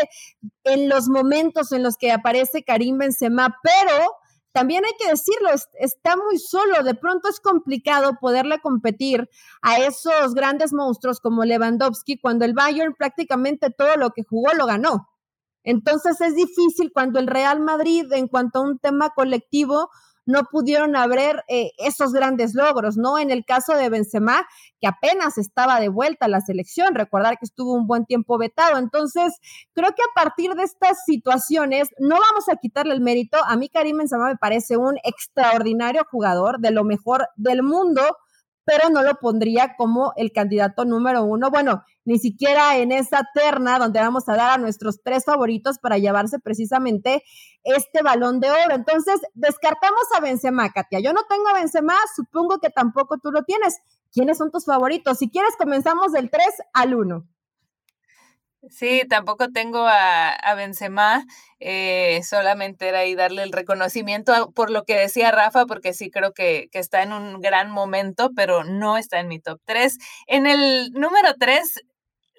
en 0.65 0.89
los 0.89 1.09
momentos 1.09 1.73
en 1.73 1.83
los 1.83 1.97
que 1.97 2.11
aparece 2.11 2.65
Karim 2.65 2.99
Benzema, 2.99 3.59
pero 3.63 4.24
también 4.55 4.85
hay 4.85 4.93
que 4.97 5.11
decirlo, 5.11 5.49
está 5.81 6.17
muy 6.17 6.39
solo, 6.39 6.85
de 6.85 6.95
pronto 6.95 7.29
es 7.29 7.41
complicado 7.41 8.19
poderle 8.21 8.61
competir 8.61 9.29
a 9.63 9.79
esos 9.79 10.33
grandes 10.33 10.73
monstruos 10.73 11.19
como 11.19 11.45
Lewandowski 11.45 12.21
cuando 12.21 12.45
el 12.45 12.55
Bayern 12.55 12.95
prácticamente 12.95 13.71
todo 13.71 13.97
lo 13.97 14.11
que 14.11 14.23
jugó 14.23 14.55
lo 14.55 14.67
ganó. 14.67 15.09
Entonces 15.65 16.21
es 16.21 16.37
difícil 16.37 16.93
cuando 16.93 17.19
el 17.19 17.27
Real 17.27 17.59
Madrid 17.59 18.07
en 18.13 18.29
cuanto 18.29 18.61
a 18.61 18.63
un 18.63 18.79
tema 18.79 19.11
colectivo 19.11 19.91
no 20.27 20.45
pudieron 20.51 20.97
haber 20.97 21.45
eh, 21.49 21.71
esos 21.79 22.13
grandes 22.13 22.55
logros, 22.55 22.97
¿no? 22.97 23.19
En 23.19 23.31
el 23.31 23.45
caso 23.45 23.75
de 23.75 23.89
Benzema, 23.89 24.47
que 24.81 24.87
apenas 24.87 25.39
estaba 25.39 25.81
de 25.81 25.89
vuelta 25.89 26.27
a 26.27 26.29
la 26.29 26.41
selección, 26.41 26.95
recordar 26.95 27.39
que 27.39 27.45
estuvo 27.45 27.75
un 27.75 27.87
buen 27.87 28.07
tiempo 28.07 28.39
vetado. 28.39 28.79
Entonces, 28.79 29.35
creo 29.73 29.91
que 29.91 30.03
a 30.03 30.15
partir 30.15 30.55
de 30.55 30.65
estas 30.65 31.05
situaciones, 31.05 31.89
no 31.99 32.17
vamos 32.17 32.49
a 32.49 32.57
quitarle 32.57 32.95
el 32.95 33.01
mérito. 33.01 33.39
A 33.45 33.57
mí 33.57 33.69
Karim 33.69 33.99
Benzema 33.99 34.29
me 34.29 34.37
parece 34.37 34.77
un 34.77 34.97
extraordinario 35.05 36.05
jugador, 36.11 36.59
de 36.61 36.71
lo 36.71 36.85
mejor 36.85 37.29
del 37.37 37.63
mundo, 37.63 38.03
pero 38.65 38.89
no 38.91 39.03
lo 39.03 39.15
pondría 39.17 39.77
como 39.77 40.13
el 40.17 40.33
candidato 40.33 40.85
número 40.85 41.25
uno. 41.25 41.51
Bueno, 41.51 41.85
ni 42.05 42.19
siquiera 42.19 42.77
en 42.79 42.93
esa 42.93 43.23
terna 43.35 43.79
donde 43.79 44.01
vamos 44.01 44.29
a 44.29 44.37
dar 44.37 44.51
a 44.53 44.59
nuestros 44.59 45.03
tres 45.03 45.25
favoritos 45.25 45.79
para 45.79 45.99
llevarse 45.99 46.39
precisamente 46.39 47.23
este 47.63 48.03
balón 48.03 48.41
de 48.41 48.51
oro. 48.51 48.75
Entonces, 48.75 49.21
descartamos 49.35 50.05
a 50.17 50.21
Benzema, 50.21 50.71
Katia. 50.73 51.01
Yo 51.01 51.13
no 51.13 51.23
tengo 51.29 51.49
a 51.49 51.55
Benzema, 51.55 51.95
supongo 52.15 52.59
que 52.59 52.71
tampoco 52.71 53.19
tú 53.19 53.31
lo 53.31 53.43
tienes. 53.43 53.79
¿Quiénes 54.13 54.39
son 54.39 54.51
tus 54.51 54.65
favoritos? 54.65 55.19
Si 55.19 55.31
quieres, 55.31 55.57
comenzamos 55.59 56.13
del 56.13 56.31
3 56.31 56.47
al 56.73 56.95
1. 56.95 57.27
Sí, 58.71 59.03
tampoco 59.09 59.49
tengo 59.51 59.87
a, 59.87 60.31
a 60.31 60.55
Benzema, 60.55 61.25
eh, 61.61 62.21
solamente 62.25 62.89
era 62.89 63.01
ahí 63.01 63.15
darle 63.15 63.43
el 63.43 63.53
reconocimiento 63.53 64.53
por 64.53 64.71
lo 64.71 64.85
que 64.85 64.97
decía 64.97 65.31
Rafa, 65.31 65.67
porque 65.67 65.93
sí 65.93 66.11
creo 66.11 66.33
que, 66.33 66.69
que, 66.73 66.79
está 66.79 67.03
en 67.03 67.13
un 67.13 67.41
gran 67.41 67.71
momento, 67.71 68.31
pero 68.35 68.65
no 68.65 68.97
está 68.97 69.21
en 69.21 69.29
mi 69.29 69.39
top 69.39 69.61
3. 69.67 69.99
En 70.27 70.47
el 70.47 70.91
número 70.93 71.35
3 71.39 71.85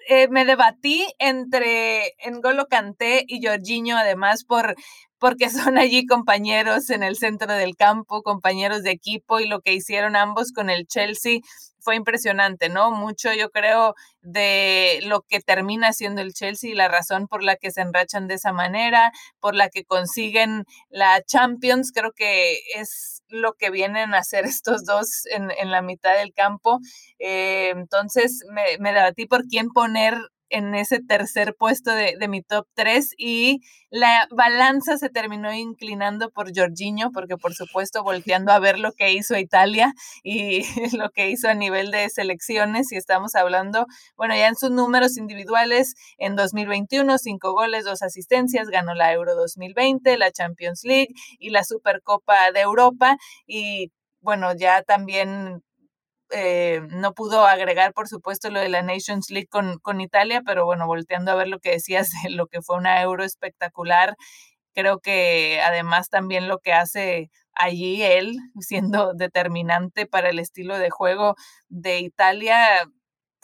eh, 0.08 0.28
me 0.28 0.44
debatí 0.44 1.06
entre 1.18 2.14
N'Golo 2.30 2.66
Kanté 2.66 3.24
y 3.26 3.44
Jorginho, 3.44 3.96
además 3.96 4.44
por 4.44 4.74
porque 5.18 5.48
son 5.50 5.78
allí 5.78 6.06
compañeros 6.06 6.90
en 6.90 7.02
el 7.02 7.16
centro 7.16 7.52
del 7.52 7.76
campo, 7.76 8.22
compañeros 8.22 8.82
de 8.82 8.90
equipo 8.90 9.40
y 9.40 9.48
lo 9.48 9.60
que 9.60 9.74
hicieron 9.74 10.16
ambos 10.16 10.52
con 10.52 10.70
el 10.70 10.86
Chelsea 10.86 11.40
fue 11.80 11.96
impresionante, 11.96 12.68
¿no? 12.68 12.90
Mucho 12.90 13.32
yo 13.32 13.50
creo 13.50 13.94
de 14.20 15.00
lo 15.04 15.22
que 15.22 15.40
termina 15.40 15.92
siendo 15.92 16.20
el 16.20 16.34
Chelsea 16.34 16.70
y 16.70 16.74
la 16.74 16.88
razón 16.88 17.28
por 17.28 17.44
la 17.44 17.56
que 17.56 17.70
se 17.70 17.80
enrachan 17.80 18.26
de 18.26 18.34
esa 18.34 18.52
manera, 18.52 19.12
por 19.40 19.54
la 19.54 19.68
que 19.68 19.84
consiguen 19.84 20.64
la 20.90 21.22
Champions, 21.22 21.92
creo 21.94 22.12
que 22.12 22.58
es 22.74 23.15
lo 23.28 23.54
que 23.54 23.70
vienen 23.70 24.14
a 24.14 24.18
hacer 24.18 24.44
estos 24.44 24.84
dos 24.84 25.26
en, 25.26 25.50
en 25.50 25.70
la 25.70 25.82
mitad 25.82 26.16
del 26.16 26.32
campo. 26.32 26.80
Eh, 27.18 27.70
entonces 27.70 28.44
me, 28.50 28.62
me 28.80 28.92
debatí 28.92 29.26
por 29.26 29.46
quién 29.46 29.70
poner 29.70 30.14
en 30.50 30.74
ese 30.74 31.00
tercer 31.00 31.54
puesto 31.58 31.90
de, 31.92 32.16
de, 32.18 32.28
mi 32.28 32.42
top 32.42 32.66
3 32.74 33.14
y 33.18 33.60
la 33.90 34.26
balanza 34.30 34.96
se 34.98 35.08
terminó 35.08 35.52
inclinando 35.52 36.30
por 36.30 36.56
Jorginho 36.56 37.10
porque 37.12 37.36
por 37.36 37.54
supuesto 37.54 38.02
volteando 38.02 38.52
a 38.52 38.58
ver 38.58 38.78
lo 38.78 38.92
que 38.92 39.12
hizo 39.12 39.36
Italia 39.36 39.92
y 40.22 40.62
lo 40.96 41.10
que 41.10 41.30
hizo 41.30 41.48
a 41.48 41.54
nivel 41.54 41.90
de 41.90 42.08
selecciones 42.10 42.92
y 42.92 42.96
estamos 42.96 43.34
hablando, 43.34 43.86
bueno, 44.16 44.34
ya 44.34 44.48
en 44.48 44.56
sus 44.56 44.70
números 44.70 45.16
individuales 45.16 45.94
en 46.18 46.36
2021, 46.36 47.18
cinco 47.18 47.52
goles, 47.52 47.84
dos 47.84 48.02
asistencias, 48.02 48.68
ganó 48.68 48.94
la 48.94 49.12
Euro 49.12 49.34
2020, 49.34 50.16
la 50.18 50.30
Champions 50.30 50.82
League 50.84 51.14
y 51.38 51.50
la 51.50 51.64
Supercopa 51.64 52.52
de 52.52 52.60
Europa 52.60 53.16
y 53.46 53.92
bueno, 54.20 54.52
ya 54.56 54.82
también 54.82 55.62
eh, 56.30 56.82
no 56.90 57.12
pudo 57.14 57.46
agregar, 57.46 57.92
por 57.92 58.08
supuesto, 58.08 58.50
lo 58.50 58.60
de 58.60 58.68
la 58.68 58.82
Nations 58.82 59.30
League 59.30 59.48
con, 59.50 59.78
con 59.78 60.00
Italia, 60.00 60.42
pero 60.44 60.64
bueno, 60.64 60.86
volteando 60.86 61.32
a 61.32 61.36
ver 61.36 61.48
lo 61.48 61.60
que 61.60 61.70
decías 61.72 62.10
de 62.24 62.30
lo 62.30 62.46
que 62.46 62.62
fue 62.62 62.76
una 62.76 63.00
euro 63.02 63.24
espectacular, 63.24 64.16
creo 64.74 65.00
que 65.00 65.60
además 65.64 66.08
también 66.10 66.48
lo 66.48 66.58
que 66.58 66.72
hace 66.72 67.30
allí 67.54 68.02
él, 68.02 68.36
siendo 68.60 69.14
determinante 69.14 70.06
para 70.06 70.30
el 70.30 70.38
estilo 70.38 70.78
de 70.78 70.90
juego 70.90 71.34
de 71.68 72.00
Italia, 72.00 72.58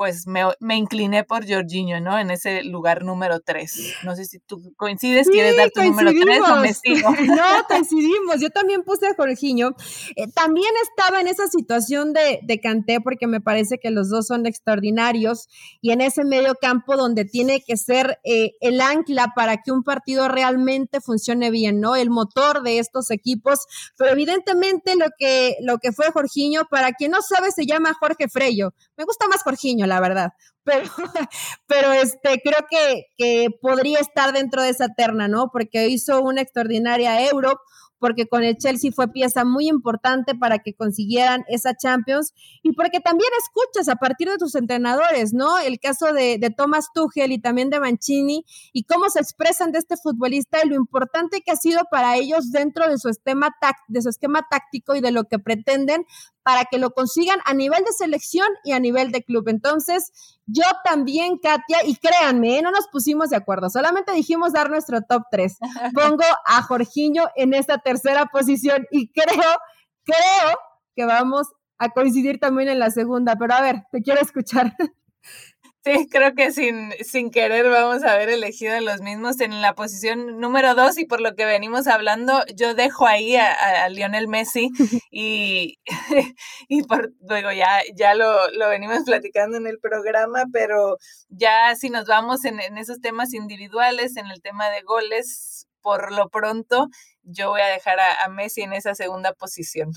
pues 0.02 0.26
me, 0.26 0.42
me, 0.58 0.74
incliné 0.74 1.22
por 1.22 1.48
Jorginho, 1.48 2.00
¿no? 2.00 2.18
En 2.18 2.32
ese 2.32 2.64
lugar 2.64 3.04
número 3.04 3.38
3. 3.38 3.98
No 4.02 4.16
sé 4.16 4.24
si 4.24 4.40
tú 4.40 4.60
coincides, 4.76 5.28
¿quieres 5.28 5.56
dar 5.56 5.70
tu 5.70 5.80
número 5.80 6.10
3 6.10 6.40
o 6.40 6.56
me 6.56 6.74
sigo? 6.74 7.08
No, 7.22 7.64
coincidimos. 7.68 8.40
Yo 8.40 8.50
también 8.50 8.82
puse 8.82 9.06
a 9.06 9.14
Jorginho. 9.14 9.76
Eh, 10.16 10.26
también 10.34 10.72
estaba 10.82 11.20
en 11.20 11.28
esa 11.28 11.46
situación 11.46 12.12
de, 12.12 12.40
de 12.42 12.58
Canté 12.58 13.00
porque 13.00 13.28
me 13.28 13.40
parece 13.40 13.78
que 13.78 13.92
los 13.92 14.08
dos 14.08 14.26
son 14.26 14.44
extraordinarios 14.44 15.46
y 15.80 15.92
en 15.92 16.00
ese 16.00 16.24
medio 16.24 16.56
campo 16.60 16.96
donde 16.96 17.24
tiene 17.24 17.62
que 17.64 17.76
ser 17.76 18.18
eh, 18.24 18.54
el 18.60 18.80
ancla 18.80 19.34
para 19.36 19.58
que 19.58 19.70
un 19.70 19.84
partido 19.84 20.26
realmente 20.26 21.00
funcione 21.00 21.52
bien, 21.52 21.78
¿no? 21.78 21.94
El 21.94 22.10
motor 22.10 22.64
de 22.64 22.80
estos 22.80 23.12
equipos. 23.12 23.60
Pero 23.96 24.10
evidentemente 24.10 24.96
lo 24.96 25.06
que, 25.16 25.54
lo 25.60 25.78
que 25.78 25.92
fue 25.92 26.10
Jorginho, 26.10 26.64
para 26.68 26.90
quien 26.90 27.12
no 27.12 27.22
sabe, 27.22 27.52
se 27.52 27.66
llama 27.66 27.94
Jorge 28.00 28.28
Freyo. 28.28 28.74
Me 28.96 29.04
gusta 29.04 29.28
más 29.28 29.44
Jorginho, 29.44 29.86
la 29.92 30.00
verdad. 30.00 30.32
Pero, 30.64 30.84
pero 31.66 31.92
este, 31.92 32.40
creo 32.42 32.66
que, 32.70 33.06
que 33.16 33.48
podría 33.60 33.98
estar 33.98 34.32
dentro 34.32 34.62
de 34.62 34.70
esa 34.70 34.88
terna, 34.96 35.28
¿no? 35.28 35.48
Porque 35.52 35.88
hizo 35.88 36.22
una 36.22 36.40
extraordinaria 36.40 37.28
Euro, 37.28 37.60
porque 38.02 38.26
con 38.26 38.42
el 38.42 38.56
Chelsea 38.56 38.90
fue 38.90 39.12
pieza 39.12 39.44
muy 39.44 39.68
importante 39.68 40.34
para 40.34 40.58
que 40.58 40.74
consiguieran 40.74 41.44
esa 41.46 41.76
Champions 41.76 42.34
y 42.60 42.72
porque 42.72 42.98
también 42.98 43.30
escuchas 43.38 43.88
a 43.88 43.94
partir 43.94 44.28
de 44.28 44.38
tus 44.38 44.56
entrenadores, 44.56 45.32
¿no? 45.32 45.56
El 45.60 45.78
caso 45.78 46.12
de, 46.12 46.36
de 46.38 46.50
Thomas 46.50 46.86
Tuchel 46.92 47.30
y 47.30 47.40
también 47.40 47.70
de 47.70 47.78
Mancini 47.78 48.44
y 48.72 48.82
cómo 48.84 49.08
se 49.08 49.20
expresan 49.20 49.70
de 49.70 49.78
este 49.78 49.94
futbolista 49.96 50.58
y 50.64 50.68
lo 50.68 50.74
importante 50.74 51.42
que 51.42 51.52
ha 51.52 51.56
sido 51.56 51.82
para 51.92 52.16
ellos 52.16 52.50
dentro 52.50 52.88
de 52.88 52.98
su 52.98 53.08
esquema, 53.08 53.54
de 53.86 54.02
su 54.02 54.08
esquema 54.08 54.48
táctico 54.50 54.96
y 54.96 55.00
de 55.00 55.12
lo 55.12 55.24
que 55.24 55.38
pretenden 55.38 56.04
para 56.42 56.64
que 56.64 56.78
lo 56.78 56.90
consigan 56.90 57.38
a 57.44 57.54
nivel 57.54 57.84
de 57.84 57.92
selección 57.92 58.46
y 58.64 58.72
a 58.72 58.80
nivel 58.80 59.12
de 59.12 59.22
club. 59.22 59.48
Entonces, 59.48 60.12
yo 60.46 60.64
también, 60.84 61.38
Katia, 61.38 61.78
y 61.84 61.96
créanme, 61.96 62.58
¿eh? 62.58 62.62
no 62.62 62.70
nos 62.70 62.88
pusimos 62.88 63.30
de 63.30 63.36
acuerdo, 63.36 63.70
solamente 63.70 64.12
dijimos 64.12 64.52
dar 64.52 64.70
nuestro 64.70 65.02
top 65.02 65.22
3. 65.30 65.58
Pongo 65.94 66.24
a 66.46 66.62
Jorginho 66.62 67.28
en 67.36 67.54
esta 67.54 67.78
tercera 67.78 68.26
posición 68.26 68.86
y 68.90 69.12
creo, 69.12 69.58
creo 70.04 70.58
que 70.94 71.04
vamos 71.04 71.48
a 71.78 71.88
coincidir 71.90 72.38
también 72.38 72.68
en 72.68 72.78
la 72.78 72.90
segunda, 72.90 73.36
pero 73.36 73.54
a 73.54 73.60
ver, 73.60 73.84
te 73.90 74.02
quiero 74.02 74.20
escuchar. 74.20 74.74
Sí, 75.84 76.06
creo 76.08 76.32
que 76.36 76.52
sin, 76.52 76.92
sin 77.04 77.32
querer 77.32 77.68
vamos 77.68 78.04
a 78.04 78.12
haber 78.12 78.28
elegido 78.28 78.80
los 78.80 79.00
mismos 79.00 79.40
en 79.40 79.60
la 79.60 79.74
posición 79.74 80.38
número 80.38 80.76
dos 80.76 80.96
y 80.96 81.06
por 81.06 81.20
lo 81.20 81.34
que 81.34 81.44
venimos 81.44 81.88
hablando, 81.88 82.44
yo 82.54 82.74
dejo 82.74 83.04
ahí 83.04 83.34
a, 83.34 83.88
Lionel 83.88 84.28
Messi 84.28 84.70
y, 85.10 85.80
y 86.68 86.84
por, 86.84 87.12
luego 87.28 87.50
ya, 87.50 87.80
ya 87.96 88.14
lo, 88.14 88.48
lo, 88.52 88.68
venimos 88.68 89.02
platicando 89.04 89.56
en 89.56 89.66
el 89.66 89.80
programa, 89.80 90.44
pero 90.52 90.98
ya 91.28 91.74
si 91.74 91.90
nos 91.90 92.06
vamos 92.06 92.44
en, 92.44 92.60
en 92.60 92.78
esos 92.78 93.00
temas 93.00 93.34
individuales, 93.34 94.16
en 94.16 94.28
el 94.28 94.40
tema 94.40 94.70
de 94.70 94.82
goles, 94.82 95.66
por 95.80 96.12
lo 96.12 96.28
pronto 96.28 96.90
yo 97.24 97.50
voy 97.50 97.60
a 97.60 97.66
dejar 97.66 97.98
a, 97.98 98.22
a 98.24 98.28
Messi 98.28 98.62
en 98.62 98.72
esa 98.72 98.94
segunda 98.94 99.32
posición. 99.32 99.90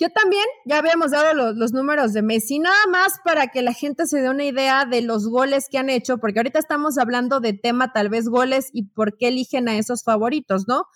Yo 0.00 0.08
también, 0.08 0.44
ya 0.64 0.78
habíamos 0.78 1.10
dado 1.10 1.52
los, 1.52 1.72
números 1.74 2.14
de 2.14 2.22
Messi, 2.22 2.58
nada 2.58 2.86
más 2.90 3.20
para 3.22 3.48
que 3.48 3.60
la 3.60 3.74
gente 3.74 4.06
se 4.06 4.22
dé 4.22 4.30
una 4.30 4.44
idea 4.44 4.86
de 4.86 5.02
los 5.02 5.28
goles 5.28 5.68
que 5.70 5.76
han 5.76 5.90
hecho, 5.90 6.16
porque 6.16 6.38
ahorita 6.38 6.58
estamos 6.58 6.96
hablando 6.96 7.40
de 7.40 7.52
tema 7.52 7.92
tal 7.92 8.08
vez 8.08 8.26
goles 8.26 8.70
y 8.72 8.84
por 8.84 9.18
qué 9.18 9.28
eligen 9.28 9.68
a 9.68 9.76
esos 9.76 10.02
favoritos, 10.02 10.66
¿no? 10.66 10.86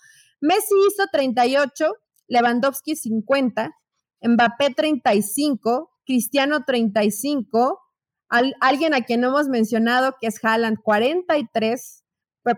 Messi 0.41 0.73
hizo 0.87 1.03
38, 1.11 1.93
Lewandowski 2.27 2.95
50, 2.95 3.75
Mbappé 4.23 4.73
35, 4.73 5.91
Cristiano 6.03 6.63
35, 6.65 7.79
alguien 8.59 8.95
a 8.95 9.01
quien 9.01 9.21
no 9.21 9.27
hemos 9.27 9.49
mencionado 9.49 10.15
que 10.19 10.25
es 10.27 10.43
Haaland 10.43 10.79
43, 10.81 12.05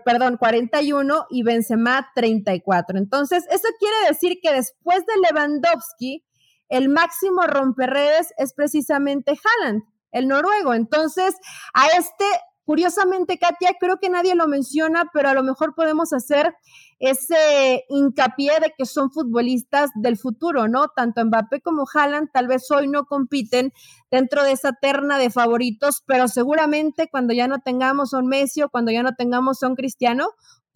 perdón, 0.02 0.38
41 0.38 1.26
y 1.28 1.42
Benzema 1.42 2.08
34. 2.14 2.96
Entonces, 2.96 3.44
eso 3.50 3.68
quiere 3.78 3.96
decir 4.08 4.38
que 4.42 4.50
después 4.52 5.00
de 5.00 5.12
Lewandowski, 5.28 6.24
el 6.68 6.88
máximo 6.88 7.42
romperredes 7.42 8.32
es 8.36 8.52
precisamente 8.54 9.32
Haaland, 9.32 9.82
el 10.12 10.28
noruego. 10.28 10.74
Entonces, 10.74 11.34
a 11.74 11.86
este, 11.98 12.24
curiosamente, 12.64 13.38
Katia, 13.38 13.76
creo 13.80 13.98
que 13.98 14.10
nadie 14.10 14.34
lo 14.34 14.46
menciona, 14.46 15.10
pero 15.12 15.30
a 15.30 15.34
lo 15.34 15.42
mejor 15.42 15.74
podemos 15.74 16.12
hacer 16.12 16.54
ese 16.98 17.84
hincapié 17.88 18.58
de 18.60 18.74
que 18.76 18.84
son 18.84 19.10
futbolistas 19.10 19.90
del 19.94 20.18
futuro, 20.18 20.68
¿no? 20.68 20.88
Tanto 20.88 21.24
Mbappé 21.24 21.60
como 21.60 21.84
Haaland 21.92 22.30
tal 22.32 22.48
vez 22.48 22.70
hoy 22.70 22.88
no 22.88 23.04
compiten 23.06 23.72
dentro 24.10 24.42
de 24.42 24.52
esa 24.52 24.72
terna 24.72 25.16
de 25.16 25.30
favoritos, 25.30 26.02
pero 26.06 26.28
seguramente 26.28 27.08
cuando 27.08 27.32
ya 27.32 27.46
no 27.46 27.60
tengamos 27.60 28.14
a 28.14 28.18
un 28.18 28.26
Messi 28.26 28.62
o 28.62 28.68
cuando 28.68 28.90
ya 28.90 29.02
no 29.02 29.14
tengamos 29.14 29.62
a 29.62 29.68
un 29.68 29.76
Cristiano, 29.76 30.28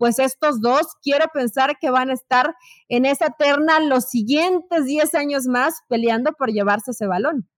pues 0.02 0.18
estos 0.18 0.60
dos 0.60 0.96
quiero 1.00 1.26
pensar 1.32 1.78
que 1.80 1.88
van 1.90 2.10
a 2.10 2.14
estar 2.14 2.56
en 2.88 3.06
esa 3.06 3.30
terna 3.38 3.78
los 3.78 4.06
siguientes 4.06 4.84
10 4.84 5.14
años 5.14 5.46
más 5.46 5.74
peleando 5.86 6.32
por 6.32 6.50
llevarse 6.50 6.90
ese 6.90 7.06
balón. 7.06 7.48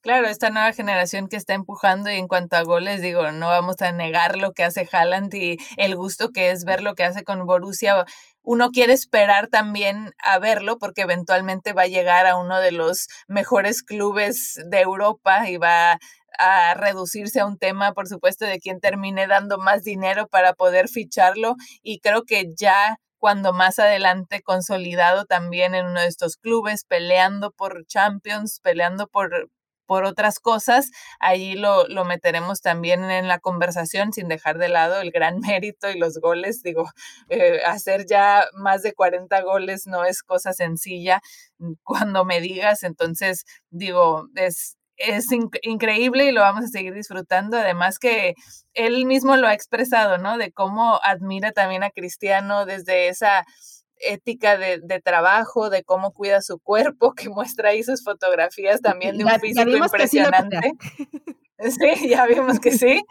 Claro, 0.00 0.26
esta 0.26 0.50
nueva 0.50 0.72
generación 0.72 1.28
que 1.28 1.36
está 1.36 1.54
empujando 1.54 2.10
y 2.10 2.16
en 2.16 2.26
cuanto 2.26 2.56
a 2.56 2.64
goles, 2.64 3.00
digo, 3.00 3.30
no 3.30 3.46
vamos 3.46 3.80
a 3.80 3.92
negar 3.92 4.36
lo 4.36 4.54
que 4.54 4.64
hace 4.64 4.88
Haaland 4.90 5.32
y 5.34 5.58
el 5.76 5.94
gusto 5.94 6.32
que 6.32 6.50
es 6.50 6.64
ver 6.64 6.82
lo 6.82 6.96
que 6.96 7.04
hace 7.04 7.22
con 7.22 7.46
Borussia. 7.46 8.04
Uno 8.42 8.70
quiere 8.72 8.92
esperar 8.92 9.46
también 9.46 10.14
a 10.18 10.40
verlo 10.40 10.78
porque 10.78 11.02
eventualmente 11.02 11.74
va 11.74 11.82
a 11.82 11.86
llegar 11.86 12.26
a 12.26 12.36
uno 12.36 12.58
de 12.58 12.72
los 12.72 13.06
mejores 13.28 13.84
clubes 13.84 14.58
de 14.68 14.80
Europa 14.80 15.48
y 15.48 15.58
va 15.58 16.00
a 16.38 16.74
reducirse 16.74 17.40
a 17.40 17.46
un 17.46 17.58
tema, 17.58 17.92
por 17.92 18.08
supuesto, 18.08 18.44
de 18.44 18.58
quien 18.58 18.80
termine 18.80 19.26
dando 19.26 19.58
más 19.58 19.84
dinero 19.84 20.28
para 20.28 20.54
poder 20.54 20.88
ficharlo 20.88 21.56
y 21.82 22.00
creo 22.00 22.24
que 22.24 22.52
ya 22.56 22.98
cuando 23.18 23.52
más 23.52 23.78
adelante 23.78 24.42
consolidado 24.42 25.24
también 25.24 25.74
en 25.74 25.86
uno 25.86 26.00
de 26.00 26.06
estos 26.06 26.36
clubes, 26.36 26.84
peleando 26.84 27.50
por 27.50 27.86
Champions, 27.86 28.60
peleando 28.62 29.08
por, 29.08 29.50
por 29.86 30.04
otras 30.04 30.38
cosas, 30.38 30.90
ahí 31.20 31.54
lo, 31.54 31.86
lo, 31.88 32.04
meteremos 32.04 32.60
también 32.60 33.10
en 33.10 33.28
la 33.28 33.38
conversación 33.38 34.12
sin 34.12 34.28
dejar 34.28 34.58
de 34.58 34.68
lado 34.68 35.00
el 35.00 35.10
gran 35.10 35.38
mérito 35.40 35.90
y 35.90 35.98
los 35.98 36.18
goles. 36.18 36.62
Digo, 36.62 36.90
eh, 37.28 37.60
hacer 37.64 38.06
ya 38.06 38.44
más 38.54 38.82
de 38.82 38.92
40 38.92 39.40
goles 39.42 39.86
no 39.86 40.04
es 40.04 40.22
cosa 40.22 40.52
sencilla 40.52 41.20
cuando 41.82 42.24
me 42.24 42.40
digas, 42.40 42.82
entonces 42.82 43.44
digo, 43.70 44.28
es, 44.34 44.75
es 44.96 45.26
increíble 45.62 46.26
y 46.26 46.32
lo 46.32 46.40
vamos 46.40 46.64
a 46.64 46.68
seguir 46.68 46.94
disfrutando. 46.94 47.56
Además 47.56 47.98
que 47.98 48.34
él 48.74 49.06
mismo 49.06 49.36
lo 49.36 49.46
ha 49.46 49.54
expresado, 49.54 50.18
¿no? 50.18 50.38
De 50.38 50.52
cómo 50.52 50.98
admira 51.02 51.52
también 51.52 51.82
a 51.82 51.90
Cristiano 51.90 52.66
desde 52.66 53.08
esa 53.08 53.44
ética 53.98 54.58
de, 54.58 55.00
trabajo, 55.02 55.70
de 55.70 55.82
cómo 55.82 56.12
cuida 56.12 56.42
su 56.42 56.58
cuerpo, 56.58 57.14
que 57.14 57.28
muestra 57.28 57.70
ahí 57.70 57.82
sus 57.82 58.04
fotografías 58.04 58.80
también 58.80 59.16
de 59.16 59.24
un 59.24 59.40
físico 59.40 59.76
impresionante. 59.76 60.72
sí, 61.60 62.08
ya 62.08 62.26
vimos 62.26 62.60
que 62.60 62.72
sí 62.72 63.02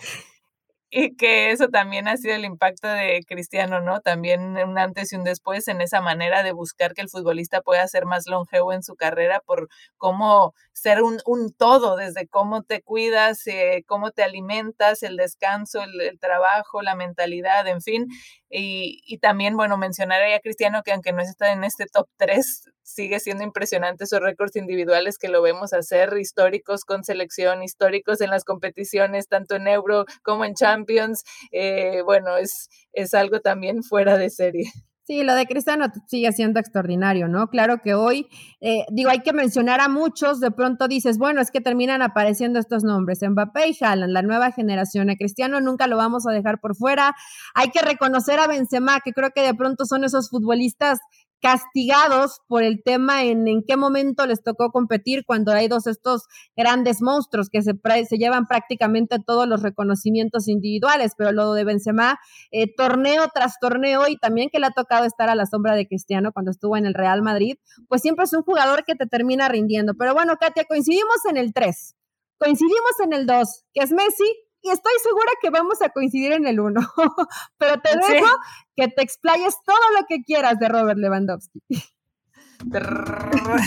y 0.90 1.16
que 1.16 1.52
eso 1.52 1.68
también 1.70 2.08
ha 2.08 2.18
sido 2.18 2.36
el 2.36 2.46
impacto 2.46 2.88
de 2.88 3.22
Cristiano, 3.28 3.82
¿no? 3.82 4.02
También 4.02 4.58
un 4.58 4.78
antes 4.78 5.12
y 5.12 5.16
un 5.16 5.24
después 5.24 5.68
en 5.68 5.82
esa 5.82 6.02
manera 6.02 6.44
de 6.44 6.54
buscar 6.54 6.94
que 6.94 7.02
el 7.02 7.10
futbolista 7.10 7.62
pueda 7.62 7.88
ser 7.88 8.06
más 8.06 8.28
longevo 8.28 8.72
en 8.72 8.84
su 8.84 8.96
carrera 8.96 9.42
por 9.46 9.68
cómo 9.98 10.54
ser 10.74 11.02
un, 11.04 11.20
un 11.26 11.52
todo, 11.54 11.96
desde 11.98 12.28
cómo 12.28 12.64
te 12.64 12.82
cuidas, 12.82 13.46
eh, 13.48 13.84
cómo 13.88 14.12
te 14.12 14.24
alimentas, 14.24 15.04
el 15.04 15.18
descanso, 15.18 15.82
el, 15.84 16.00
el, 16.02 16.20
trabajo, 16.20 16.82
la 16.82 16.96
mentalidad, 16.96 17.68
en 17.68 17.82
fin. 17.82 18.08
Y, 18.50 19.02
y 19.06 19.18
también, 19.18 19.58
bueno, 19.58 19.78
mencionar 19.78 20.22
a 20.24 20.40
Cristiano 20.40 20.84
que 20.84 20.94
aunque 20.94 21.14
no 21.14 21.22
está 21.22 21.52
en 21.52 21.64
este 21.64 21.88
top 21.88 22.08
3 22.18 22.70
sigue 22.86 23.20
siendo 23.20 23.44
impresionante 23.44 24.04
esos 24.04 24.20
récords 24.22 24.56
individuales 24.56 25.18
que 25.18 25.28
lo 25.28 25.42
vemos 25.42 25.74
hacer, 25.74 26.18
históricos 26.20 26.86
con 26.86 27.04
selección, 27.04 27.64
históricos 27.64 28.22
en 28.22 28.30
las 28.30 28.46
competiciones, 28.46 29.28
tanto 29.28 29.56
en 29.56 29.68
Euro 29.68 30.06
como 30.24 30.46
en 30.46 30.54
Champions. 30.54 31.24
Eh, 31.52 32.02
bueno, 32.06 32.38
es, 32.38 32.70
es 32.94 33.14
algo 33.14 33.42
también 33.42 33.84
fuera 33.84 34.18
de 34.18 34.30
serie. 34.30 34.72
Sí, 35.08 35.22
lo 35.24 35.36
de 35.36 35.46
Cristiano 35.46 35.86
sigue 36.08 36.32
siendo 36.32 36.60
extraordinario, 36.60 37.28
¿no? 37.28 37.48
Claro 37.50 37.80
que 37.84 37.94
hoy, 37.94 38.28
eh, 38.60 38.86
digo, 38.92 39.12
hay 39.12 39.20
que 39.20 39.34
mencionar 39.34 39.80
a 39.80 39.88
muchos, 39.88 40.40
de 40.40 40.50
pronto 40.50 40.88
dices, 40.88 41.20
bueno, 41.20 41.42
es 41.42 41.52
que 41.52 41.62
terminan 41.62 42.02
apareciendo 42.02 42.58
estos 42.58 42.84
nombres, 42.84 43.20
Mbappé 43.22 43.68
y 43.68 43.78
Haaland, 43.80 44.12
la 44.12 44.24
nueva 44.24 44.52
generación, 44.52 45.12
a 45.12 45.16
Cristiano 45.16 45.62
nunca 45.62 45.86
lo 45.86 45.96
vamos 45.96 46.26
a 46.26 46.32
dejar 46.32 46.60
por 46.60 46.76
fuera, 46.76 47.14
hay 47.54 47.70
que 47.70 47.82
reconocer 47.82 48.40
a 48.40 48.48
Benzema, 48.48 49.00
que 49.00 49.14
creo 49.14 49.30
que 49.30 49.44
de 49.44 49.54
pronto 49.54 49.86
son 49.86 50.06
esos 50.06 50.32
futbolistas 50.32 50.98
castigados 51.42 52.40
por 52.48 52.64
el 52.64 52.82
tema 52.84 53.24
en, 53.24 53.48
en 53.48 53.64
qué 53.68 53.78
momento 53.78 54.26
les 54.26 54.42
tocó 54.42 54.72
competir 54.72 55.26
cuando 55.26 55.52
hay 55.52 55.68
dos 55.68 55.88
estos 55.88 56.24
grandes 56.56 57.02
monstruos 57.02 57.50
que 57.50 57.62
se, 57.62 57.74
se 58.08 58.18
llevan 58.18 58.48
prácticamente 58.48 59.18
todos 59.26 59.48
los 59.48 59.62
reconocimientos 59.62 60.48
individuales, 60.48 61.14
pero 61.18 61.32
lo 61.32 61.54
de 61.54 61.64
Benzema, 61.64 62.20
eh, 62.52 62.74
torneo 62.76 63.28
tras 63.34 63.60
torneo 63.60 64.08
y 64.08 64.18
también 64.18 64.50
que 64.52 64.60
le 64.60 64.68
ha 64.68 64.72
tocado 64.72 65.06
estar 65.06 65.30
a 65.30 65.36
la 65.36 65.46
sombra 65.46 65.76
de 65.76 65.88
Cristiano 65.88 66.32
cuando 66.32 66.52
estuvo 66.52 66.78
en 66.78 66.86
el 66.86 66.94
Real 66.94 67.22
Madrid, 67.22 67.58
pues 67.88 68.02
siempre 68.02 68.26
es 68.26 68.34
un 68.34 68.44
jugador 68.44 68.84
que 68.86 68.96
te 68.96 69.06
termina 69.06 69.48
rindiendo. 69.48 69.94
Pero 69.98 70.14
bueno, 70.14 70.38
Katia, 70.40 70.66
coincidimos 70.66 71.26
en 71.30 71.38
el 71.38 71.54
3. 71.54 71.96
coincidimos 72.38 73.00
en 73.04 73.14
el 73.14 73.26
2, 73.26 73.64
que 73.74 73.84
es 73.84 73.92
Messi, 73.92 74.45
y 74.66 74.72
estoy 74.72 74.94
segura 75.04 75.32
que 75.42 75.52
vamos 75.52 75.80
a 75.84 75.90
coincidir 75.90 76.32
en 76.32 76.48
el 76.48 76.60
1. 76.60 76.82
Pero 77.58 77.80
te 77.82 77.98
dejo 77.98 78.28
que 78.76 78.88
te 78.88 79.04
explayes 79.04 79.56
todo 79.64 79.78
lo 80.00 80.06
que 80.08 80.24
quieras 80.24 80.58
de 80.58 80.68
Robert 80.68 80.98
Lewandowski. 80.98 81.62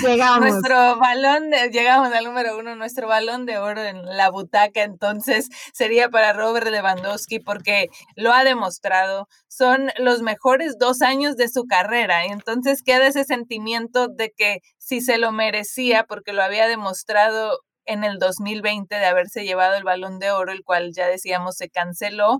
llegamos. 0.02 0.40
Nuestro 0.40 0.96
balón, 0.98 1.50
de, 1.50 1.70
llegamos 1.70 2.12
al 2.12 2.24
número 2.24 2.58
uno, 2.58 2.74
nuestro 2.74 3.06
balón 3.06 3.46
de 3.46 3.58
oro 3.58 3.80
en 3.80 4.04
la 4.16 4.28
butaca, 4.30 4.82
entonces 4.82 5.48
sería 5.72 6.08
para 6.08 6.32
Robert 6.32 6.66
Lewandowski 6.66 7.38
porque 7.38 7.90
lo 8.16 8.32
ha 8.32 8.42
demostrado. 8.42 9.28
Son 9.46 9.92
los 9.98 10.22
mejores 10.22 10.78
dos 10.78 11.00
años 11.00 11.37
de 11.37 11.48
su 11.48 11.66
carrera. 11.66 12.24
Entonces 12.24 12.82
queda 12.82 13.06
ese 13.06 13.22
sentimiento 13.22 14.08
de 14.08 14.32
que 14.37 14.62
si 14.78 15.00
se 15.00 15.18
lo 15.18 15.30
merecía 15.30 16.04
porque 16.04 16.32
lo 16.32 16.42
había 16.42 16.66
demostrado 16.66 17.61
en 17.88 18.05
el 18.05 18.18
2020 18.18 18.94
de 18.94 19.07
haberse 19.07 19.44
llevado 19.44 19.74
el 19.74 19.85
balón 19.85 20.18
de 20.18 20.31
oro, 20.31 20.53
el 20.53 20.62
cual 20.62 20.92
ya 20.94 21.07
decíamos 21.07 21.57
se 21.57 21.68
canceló 21.68 22.38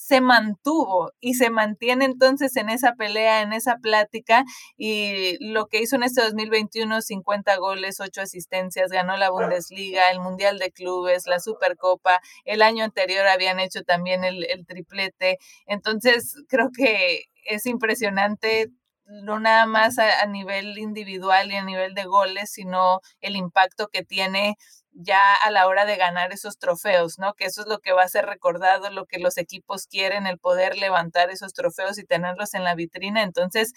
se 0.00 0.22
mantuvo 0.22 1.12
y 1.20 1.34
se 1.34 1.50
mantiene 1.50 2.06
entonces 2.06 2.56
en 2.56 2.70
esa 2.70 2.94
pelea, 2.94 3.42
en 3.42 3.52
esa 3.52 3.76
plática 3.76 4.44
y 4.78 5.36
lo 5.52 5.66
que 5.66 5.82
hizo 5.82 5.96
en 5.96 6.04
este 6.04 6.22
2021, 6.22 7.02
50 7.02 7.56
goles, 7.58 8.00
8 8.00 8.22
asistencias, 8.22 8.90
ganó 8.90 9.18
la 9.18 9.30
Bundesliga, 9.30 10.10
el 10.10 10.18
Mundial 10.20 10.58
de 10.58 10.72
Clubes, 10.72 11.26
la 11.26 11.38
Supercopa, 11.38 12.20
el 12.46 12.62
año 12.62 12.82
anterior 12.82 13.26
habían 13.28 13.60
hecho 13.60 13.82
también 13.82 14.24
el, 14.24 14.46
triplete, 14.66 15.38
entonces 15.66 16.34
creo 16.48 16.70
que 16.74 17.24
es 17.44 17.66
impresionante 17.66 18.68
no 19.04 19.38
nada 19.38 19.66
más 19.66 19.98
a, 19.98 20.24
nivel 20.26 20.78
individual 20.78 21.50
y 21.52 21.56
a 21.56 21.64
nivel 21.64 21.94
de 21.94 22.04
goles, 22.04 22.50
sino 22.52 23.00
el 23.20 23.36
impacto 23.36 23.88
que 23.88 24.04
tiene 24.04 24.56
ya 24.92 25.34
a 25.34 25.50
la 25.50 25.66
hora 25.66 25.84
de 25.84 25.96
ganar 25.96 26.32
esos 26.32 26.58
trofeos, 26.58 27.18
¿no? 27.18 27.34
Que 27.34 27.44
eso 27.46 27.62
es 27.62 27.68
lo 27.68 27.78
que 27.78 27.92
va 27.92 28.02
a 28.02 28.08
ser 28.08 28.26
recordado, 28.26 28.90
lo 28.90 29.06
que 29.06 29.18
los 29.18 29.38
equipos 29.38 29.86
quieren, 29.86 30.26
el 30.26 30.38
poder 30.38 30.76
levantar 30.76 31.30
esos 31.30 31.52
trofeos 31.54 31.98
y 31.98 32.04
tenerlos 32.04 32.54
en 32.54 32.64
la 32.64 32.74
vitrina. 32.74 33.22
Entonces, 33.22 33.72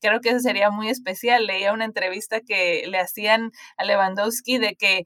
creo 0.00 0.20
que 0.20 0.30
eso 0.30 0.40
sería 0.40 0.70
muy 0.70 0.88
especial. 0.88 1.46
Leía 1.46 1.72
una 1.72 1.84
entrevista 1.84 2.40
que 2.40 2.84
le 2.86 2.98
hacían 2.98 3.50
a 3.76 3.84
Lewandowski 3.84 4.58
de 4.58 4.76
que 4.76 5.04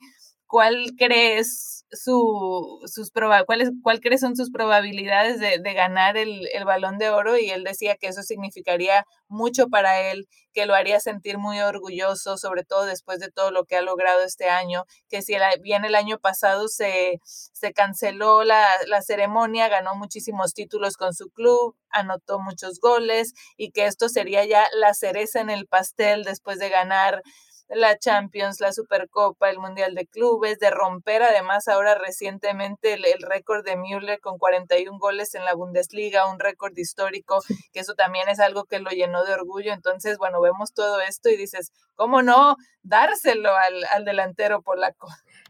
cuál 0.53 0.93
crees 0.99 1.87
su, 1.93 2.79
sus 2.85 3.11
cuáles, 3.47 3.71
cuál 3.83 4.01
crees 4.01 4.21
son 4.21 4.37
sus 4.37 4.51
probabilidades 4.51 5.41
de, 5.41 5.73
ganar 5.73 6.19
el, 6.19 6.47
balón 6.67 6.99
de 6.99 7.09
oro 7.09 7.39
y 7.39 7.49
él 7.49 7.65
decía 7.65 7.97
que 7.97 8.09
eso 8.09 8.23
significaría 8.23 9.07
mucho 9.29 9.69
para 9.69 10.11
él, 10.11 10.29
que 10.53 10.67
lo 10.67 10.75
haría 10.75 11.01
sentir 11.01 11.39
muy 11.39 11.59
orgulloso, 11.61 12.37
sobre 12.37 12.65
todo 12.65 12.85
después 12.85 13.19
de 13.19 13.31
todo 13.31 13.51
lo 13.51 13.65
que 13.65 13.77
ha 13.77 13.81
logrado 13.81 14.23
este 14.25 14.51
año, 14.51 14.85
que 15.09 15.23
si 15.23 15.37
bien 15.63 15.87
el 15.87 15.95
año 15.95 16.19
pasado 16.19 16.69
se, 16.69 17.19
se 17.25 17.73
canceló 17.73 18.45
la, 18.45 18.69
la 18.89 19.01
ceremonia, 19.01 19.71
ganó 19.71 19.95
muchísimos 19.95 20.53
títulos 20.53 20.99
con 20.99 21.15
su 21.15 21.31
club, 21.31 21.77
anotó 21.89 22.41
muchos 22.41 22.79
goles 22.79 23.33
y 23.57 23.71
que 23.71 23.87
esto 23.87 24.11
sería 24.11 24.45
ya 24.45 24.67
la 24.75 24.93
cereza 24.93 25.41
en 25.41 25.49
el 25.49 25.67
pastel 25.67 26.25
después 26.25 26.59
de 26.59 26.69
ganar 26.69 27.23
la 27.69 27.99
Champions, 27.99 28.61
la 28.61 28.73
Supercopa, 28.73 29.51
el 29.51 29.59
Mundial 29.59 29.95
de 29.95 30.07
Clubes, 30.07 30.59
de 30.59 30.71
romper 30.71 31.23
además 31.23 31.69
ahora 31.69 31.95
recientemente 31.95 32.95
el, 32.95 33.05
récord 33.29 33.65
de 33.65 33.77
Müller 33.77 34.21
con 34.21 34.39
41 34.39 34.99
goles 34.99 35.35
en 35.35 35.45
la 35.45 35.55
Bundesliga, 35.55 36.31
un 36.31 36.39
récord 36.39 36.77
histórico, 36.77 37.43
que 37.73 37.81
eso 37.81 37.95
también 37.95 38.29
es 38.29 38.41
algo 38.41 38.65
que 38.65 38.79
lo 38.79 38.91
llenó 38.91 39.25
de 39.25 39.35
orgullo. 39.35 39.73
Entonces, 39.73 40.19
bueno, 40.19 40.41
vemos 40.41 40.73
todo 40.73 41.01
esto 41.01 41.29
y 41.31 41.37
dices, 41.37 41.73
¿cómo 41.95 42.23
no 42.23 42.57
dárselo 42.83 43.55
al, 43.57 43.85
al 43.93 44.05
delantero 44.05 44.63
polaco? 44.63 45.09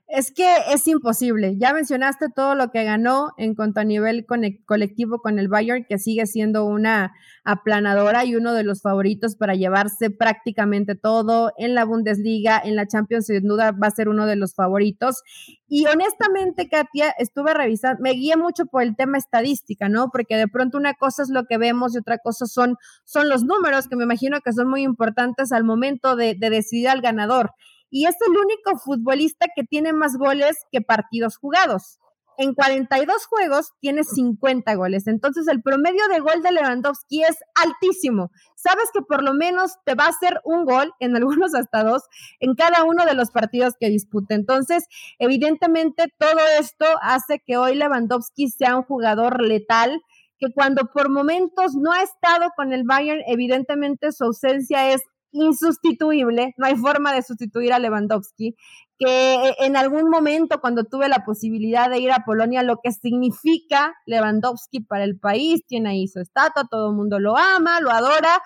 Es 0.09 0.31
que 0.31 0.45
es 0.71 0.87
imposible. 0.89 1.57
Ya 1.59 1.73
mencionaste 1.73 2.27
todo 2.29 2.55
lo 2.55 2.71
que 2.71 2.85
ganó 2.85 3.31
en 3.39 3.55
cuanto 3.55 3.81
a 3.81 3.85
nivel 3.85 4.27
colectivo 4.67 5.21
con 5.21 5.39
el 5.39 5.49
Bayern, 5.49 5.87
que 5.89 5.99
sigue 5.99 6.27
siendo 6.27 6.67
una 6.67 7.15
aplanadora 7.45 8.25
y 8.27 8.37
uno 8.37 8.53
de 8.53 8.63
los 8.63 8.83
favoritos 8.83 9.37
para 9.37 9.55
llevarse 9.55 10.11
prácticamente 10.11 10.97
todo 10.97 11.53
en 11.57 11.75
la 11.75 11.87
Bundesliga, 11.87 12.61
en 12.63 12.77
la 12.77 12.87
Champions, 12.87 13.27
sin 13.27 13.49
duda 13.49 13.73
va 13.73 13.87
a 13.87 13.91
ser 13.91 14.11
uno 14.11 14.27
de 14.27 14.37
los 14.37 14.55
favoritos. 14.55 15.23
Y 15.67 15.87
honestamente, 15.87 16.69
Katia, 16.69 17.15
estuve 17.19 17.55
revisando, 17.55 18.03
me 18.03 18.13
guié 18.13 18.37
mucho 18.37 18.67
por 18.67 18.83
el 18.83 18.95
tema 18.97 19.17
estadística, 19.17 19.89
¿no? 19.89 20.11
Porque 20.13 20.37
de 20.37 20.47
pronto 20.47 20.77
una 20.77 20.93
cosa 20.93 21.23
es 21.23 21.31
lo 21.31 21.45
que 21.45 21.57
vemos 21.57 21.95
y 21.95 21.99
otra 21.99 22.19
cosa 22.19 22.45
son, 22.45 22.77
son 23.05 23.31
los 23.31 23.45
números, 23.45 23.89
que 23.89 23.97
me 23.97 24.05
imagino 24.05 24.41
que 24.43 24.53
son 24.53 24.69
muy 24.69 24.83
importantes 24.83 25.53
al 25.53 25.65
momento 25.65 26.17
de, 26.17 26.35
de 26.35 26.51
decidir 26.51 26.91
al 26.91 27.01
ganador 27.01 27.53
y 27.93 28.07
es 28.07 28.17
el 28.27 28.37
único 28.37 28.79
futbolista 28.79 29.47
que 29.55 29.65
tiene 29.65 29.93
más 29.93 30.17
goles 30.17 30.57
que 30.73 30.81
partidos 30.81 31.37
jugados. 31.37 32.01
En 32.39 32.55
42 32.55 33.27
juegos 33.27 33.73
tiene 33.81 34.03
50 34.03 34.75
goles. 34.77 35.07
Entonces 35.07 35.47
el 35.47 35.63
promedio 35.63 36.09
de 36.09 36.21
gol 36.21 36.43
de 36.43 36.53
Lewandowski 36.53 37.23
es 37.23 37.37
altísimo. 37.55 38.31
Sabes 38.57 38.87
que 38.95 39.03
por 39.03 39.23
lo 39.23 39.35
menos 39.35 39.75
te 39.85 39.95
va 39.95 40.07
a 40.07 40.09
hacer 40.09 40.41
un 40.45 40.65
gol, 40.65 40.95
en 41.01 41.15
algunos 41.15 41.55
hasta 41.55 41.85
dos, 41.85 42.03
en 42.41 42.55
cada 42.55 42.85
uno 42.85 43.05
de 43.05 43.15
los 43.15 43.31
partidos 43.31 43.75
que 43.79 43.91
dispute. 43.91 44.35
Entonces, 44.35 44.87
evidentemente 45.19 46.07
todo 46.19 46.41
esto 46.59 46.87
hace 47.03 47.43
que 47.47 47.59
hoy 47.59 47.75
Lewandowski 47.75 48.49
sea 48.49 48.75
un 48.75 48.85
jugador 48.85 49.43
letal, 49.43 50.01
que 50.39 50.51
cuando 50.55 50.87
por 50.87 51.11
momentos 51.11 51.75
no 51.75 51.93
ha 51.93 52.03
estado 52.03 52.51
con 52.57 52.73
el 52.73 52.85
Bayern, 52.85 53.21
evidentemente 53.27 54.13
su 54.13 54.25
ausencia 54.25 54.93
es 54.93 55.03
insustituible, 55.33 56.55
no 56.57 56.67
hay 56.67 56.77
forma 56.77 57.13
de 57.13 57.23
sustituir 57.23 57.73
a 57.73 57.79
Lewandowski, 57.79 58.55
que 58.99 59.55
en 59.59 59.77
algún 59.77 60.09
momento 60.09 60.61
cuando 60.61 60.85
tuve 60.85 61.09
la 61.09 61.25
posibilidad 61.25 61.91
de 61.91 61.99
ir 61.99 62.13
a 62.13 62.25
Polonia, 62.25 62.63
lo 62.63 62.77
que 62.83 62.93
significa 62.93 63.95
Lewandowski 64.07 64.81
para 64.81 65.05
el 65.05 65.19
país, 65.19 65.67
tiene 65.67 65.91
ahí 65.91 66.07
su 66.07 66.21
estatua, 66.21 66.69
todo 66.71 66.91
el 66.91 66.97
mundo 66.97 67.19
lo 67.19 67.37
ama, 67.37 67.81
lo 67.81 67.91
adora, 67.91 68.41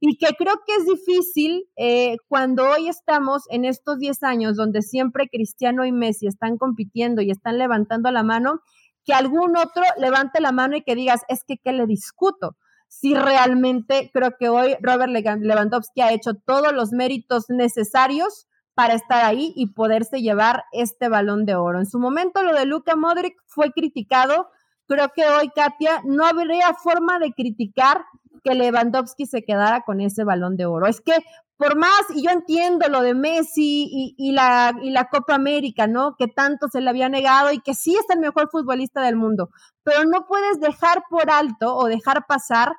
y 0.00 0.16
que 0.16 0.34
creo 0.36 0.54
que 0.66 0.74
es 0.76 0.86
difícil 0.86 1.68
eh, 1.76 2.16
cuando 2.26 2.68
hoy 2.70 2.88
estamos 2.88 3.42
en 3.50 3.66
estos 3.66 3.98
10 3.98 4.22
años 4.22 4.56
donde 4.56 4.80
siempre 4.80 5.28
Cristiano 5.28 5.84
y 5.84 5.92
Messi 5.92 6.26
están 6.26 6.56
compitiendo 6.56 7.20
y 7.20 7.30
están 7.30 7.58
levantando 7.58 8.10
la 8.10 8.22
mano, 8.22 8.62
que 9.04 9.12
algún 9.12 9.56
otro 9.56 9.82
levante 9.98 10.40
la 10.40 10.52
mano 10.52 10.76
y 10.76 10.82
que 10.82 10.94
digas, 10.94 11.22
es 11.28 11.44
que, 11.44 11.58
¿qué 11.58 11.72
le 11.72 11.86
discuto? 11.86 12.56
Si 12.90 13.14
realmente 13.14 14.10
creo 14.12 14.36
que 14.36 14.48
hoy 14.48 14.76
Robert 14.80 15.12
Lewandowski 15.12 16.00
ha 16.00 16.12
hecho 16.12 16.34
todos 16.34 16.72
los 16.72 16.90
méritos 16.90 17.44
necesarios 17.48 18.48
para 18.74 18.94
estar 18.94 19.24
ahí 19.24 19.52
y 19.54 19.68
poderse 19.68 20.20
llevar 20.22 20.64
este 20.72 21.08
balón 21.08 21.46
de 21.46 21.54
oro. 21.54 21.78
En 21.78 21.86
su 21.86 22.00
momento 22.00 22.42
lo 22.42 22.52
de 22.52 22.64
Luka 22.64 22.96
Modric 22.96 23.36
fue 23.46 23.70
criticado. 23.70 24.50
Creo 24.88 25.08
que 25.14 25.24
hoy, 25.24 25.50
Katia, 25.54 26.02
no 26.04 26.26
habría 26.26 26.74
forma 26.74 27.20
de 27.20 27.32
criticar 27.32 28.04
que 28.42 28.56
Lewandowski 28.56 29.24
se 29.26 29.44
quedara 29.44 29.82
con 29.82 30.00
ese 30.00 30.24
balón 30.24 30.56
de 30.56 30.66
oro. 30.66 30.88
Es 30.88 31.00
que 31.00 31.14
por 31.60 31.76
más, 31.76 32.06
y 32.14 32.24
yo 32.24 32.30
entiendo 32.30 32.88
lo 32.88 33.02
de 33.02 33.12
Messi 33.12 33.86
y, 33.92 34.14
y, 34.16 34.32
la, 34.32 34.72
y 34.80 34.88
la 34.88 35.10
Copa 35.10 35.34
América, 35.34 35.86
¿no? 35.86 36.16
Que 36.18 36.26
tanto 36.26 36.68
se 36.72 36.80
le 36.80 36.88
había 36.88 37.10
negado 37.10 37.52
y 37.52 37.60
que 37.60 37.74
sí 37.74 37.94
es 37.94 38.06
el 38.08 38.18
mejor 38.18 38.48
futbolista 38.50 39.02
del 39.02 39.16
mundo, 39.16 39.50
pero 39.82 40.06
no 40.06 40.24
puedes 40.26 40.58
dejar 40.58 41.02
por 41.10 41.30
alto 41.30 41.76
o 41.76 41.84
dejar 41.84 42.24
pasar 42.26 42.72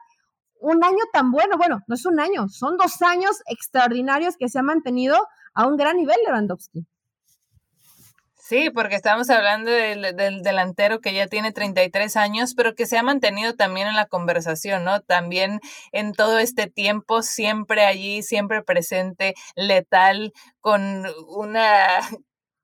un 0.59 0.83
año 0.83 0.97
tan 1.13 1.29
bueno, 1.29 1.59
bueno, 1.59 1.81
no 1.85 1.93
es 1.93 2.07
un 2.07 2.19
año, 2.19 2.49
son 2.49 2.75
dos 2.75 2.99
años 3.03 3.43
extraordinarios 3.45 4.35
que 4.35 4.49
se 4.49 4.57
ha 4.57 4.63
mantenido 4.63 5.15
a 5.53 5.67
un 5.67 5.77
gran 5.77 5.97
nivel 5.97 6.17
Lewandowski. 6.25 6.83
Sí, 8.51 8.69
porque 8.69 8.95
estamos 8.95 9.29
hablando 9.29 9.71
del, 9.71 10.41
delantero 10.43 10.99
que 10.99 11.13
ya 11.13 11.27
tiene 11.27 11.53
33 11.53 12.17
años, 12.17 12.53
pero 12.53 12.75
que 12.75 12.85
se 12.85 12.97
ha 12.97 13.01
mantenido 13.01 13.55
también 13.55 13.87
en 13.87 13.95
la 13.95 14.07
conversación, 14.07 14.83
¿no? 14.83 14.99
También 14.99 15.61
en 15.93 16.11
todo 16.11 16.37
este 16.37 16.67
tiempo, 16.67 17.21
siempre 17.21 17.85
allí, 17.85 18.23
siempre 18.23 18.61
presente, 18.61 19.35
letal, 19.55 20.33
con 20.59 21.05
una 21.29 22.01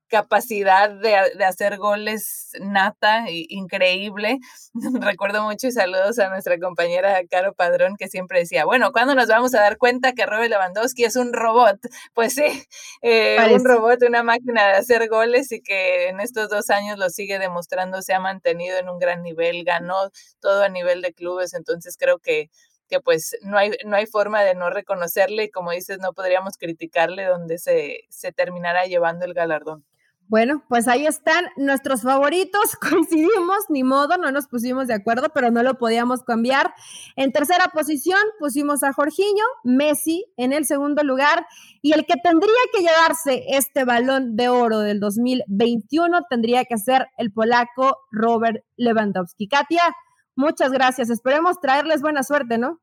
capacidad 0.07 0.89
de, 0.89 1.15
hacer 1.43 1.77
goles 1.77 2.51
nata, 2.59 3.25
increíble. 3.29 4.39
Recuerdo 5.01 5.43
mucho 5.43 5.67
y 5.67 5.71
saludos 5.71 6.19
a 6.19 6.29
nuestra 6.29 6.57
compañera 6.59 7.19
Caro 7.29 7.53
Padrón 7.53 7.95
que 7.97 8.07
siempre 8.07 8.39
decía, 8.39 8.65
bueno, 8.65 8.91
¿cuándo 8.91 9.15
nos 9.15 9.27
vamos 9.27 9.53
a 9.53 9.61
dar 9.61 9.77
cuenta 9.77 10.13
que 10.13 10.25
Robert 10.25 10.49
Lewandowski 10.49 11.03
es 11.03 11.15
un 11.15 11.33
robot? 11.33 11.79
Pues 12.13 12.33
sí, 12.33 12.63
eh, 13.01 13.37
un 13.53 13.63
robot, 13.63 14.01
una 14.03 14.23
máquina 14.23 14.67
de 14.67 14.73
hacer 14.73 15.07
goles 15.07 15.51
y 15.51 15.61
que 15.61 16.09
en 16.09 16.19
estos 16.19 16.49
dos 16.49 16.69
años 16.69 16.97
lo 16.97 17.09
sigue 17.09 17.37
demostrando, 17.37 18.01
se 18.01 18.13
ha 18.13 18.19
mantenido 18.19 18.77
en 18.77 18.89
un 18.89 18.97
gran 18.97 19.21
nivel, 19.21 19.63
ganó 19.63 20.09
todo 20.39 20.63
a 20.63 20.69
nivel 20.69 21.01
de 21.01 21.13
clubes, 21.13 21.53
entonces 21.53 21.95
creo 21.97 22.19
que 22.19 22.49
que 22.87 22.99
pues 23.01 23.37
no 23.41 23.57
hay, 23.57 23.71
no 23.85 23.95
hay 23.95 24.05
forma 24.05 24.41
de 24.43 24.55
no 24.55 24.69
reconocerle 24.69 25.45
y 25.45 25.51
como 25.51 25.71
dices, 25.71 25.99
no 25.99 26.13
podríamos 26.13 26.57
criticarle 26.57 27.25
donde 27.25 27.57
se, 27.57 28.05
se 28.09 28.31
terminara 28.31 28.85
llevando 28.85 29.25
el 29.25 29.33
galardón. 29.33 29.85
Bueno, 30.29 30.61
pues 30.67 30.89
ahí 30.89 31.07
están 31.07 31.45
nuestros 31.55 32.01
favoritos. 32.01 32.75
Coincidimos, 32.81 33.69
ni 33.69 33.83
modo, 33.83 34.17
no 34.17 34.31
nos 34.31 34.47
pusimos 34.47 34.87
de 34.87 34.93
acuerdo, 34.93 35.29
pero 35.33 35.51
no 35.51 35.63
lo 35.63 35.77
podíamos 35.77 36.23
cambiar. 36.23 36.73
En 37.15 37.31
tercera 37.31 37.69
posición 37.73 38.19
pusimos 38.37 38.83
a 38.83 38.91
Jorginho, 38.91 39.45
Messi 39.63 40.25
en 40.35 40.51
el 40.51 40.65
segundo 40.65 41.03
lugar 41.03 41.45
y 41.81 41.93
el 41.93 42.05
que 42.05 42.15
tendría 42.21 42.51
que 42.73 42.81
llevarse 42.81 43.45
este 43.47 43.85
balón 43.85 44.35
de 44.35 44.49
oro 44.49 44.79
del 44.79 44.99
2021 44.99 46.19
tendría 46.29 46.65
que 46.65 46.77
ser 46.77 47.07
el 47.17 47.31
polaco 47.31 47.97
Robert 48.11 48.65
Lewandowski. 48.75 49.47
Katia, 49.47 49.95
muchas 50.35 50.73
gracias. 50.73 51.09
Esperemos 51.09 51.61
traerles 51.61 52.01
buena 52.01 52.23
suerte, 52.23 52.57
¿no? 52.57 52.81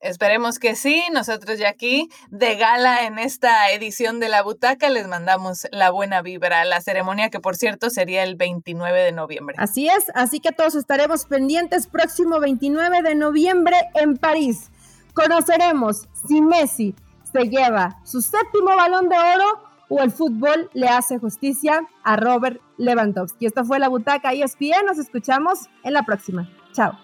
Esperemos 0.00 0.58
que 0.58 0.76
sí. 0.76 1.02
Nosotros 1.12 1.58
ya 1.58 1.68
aquí 1.70 2.08
de 2.30 2.56
gala 2.56 3.06
en 3.06 3.18
esta 3.18 3.70
edición 3.70 4.20
de 4.20 4.28
la 4.28 4.42
butaca 4.42 4.88
les 4.88 5.08
mandamos 5.08 5.66
la 5.72 5.90
buena 5.90 6.22
vibra. 6.22 6.64
La 6.64 6.80
ceremonia 6.80 7.30
que 7.30 7.40
por 7.40 7.56
cierto 7.56 7.90
sería 7.90 8.22
el 8.22 8.36
29 8.36 9.00
de 9.00 9.12
noviembre. 9.12 9.56
Así 9.58 9.88
es, 9.88 10.06
así 10.14 10.40
que 10.40 10.52
todos 10.52 10.74
estaremos 10.74 11.24
pendientes 11.26 11.86
próximo 11.86 12.40
29 12.40 13.02
de 13.02 13.14
noviembre 13.14 13.76
en 13.94 14.16
París. 14.16 14.70
Conoceremos 15.14 16.08
si 16.28 16.42
Messi 16.42 16.94
se 17.32 17.48
lleva 17.48 17.98
su 18.04 18.20
séptimo 18.20 18.76
balón 18.76 19.08
de 19.08 19.16
oro 19.16 19.62
o 19.88 20.00
el 20.00 20.10
fútbol 20.10 20.70
le 20.74 20.88
hace 20.88 21.18
justicia 21.18 21.80
a 22.04 22.16
Robert 22.16 22.60
Lewandowski. 22.76 23.46
Esto 23.46 23.64
fue 23.64 23.78
la 23.78 23.88
butaca 23.88 24.32
ESPN. 24.32 24.84
Nos 24.86 24.98
escuchamos 24.98 25.68
en 25.84 25.94
la 25.94 26.02
próxima. 26.02 26.50
Chao. 26.72 26.98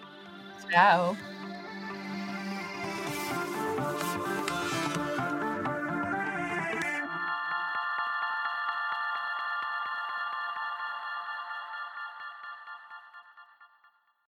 Chao. 0.69 1.32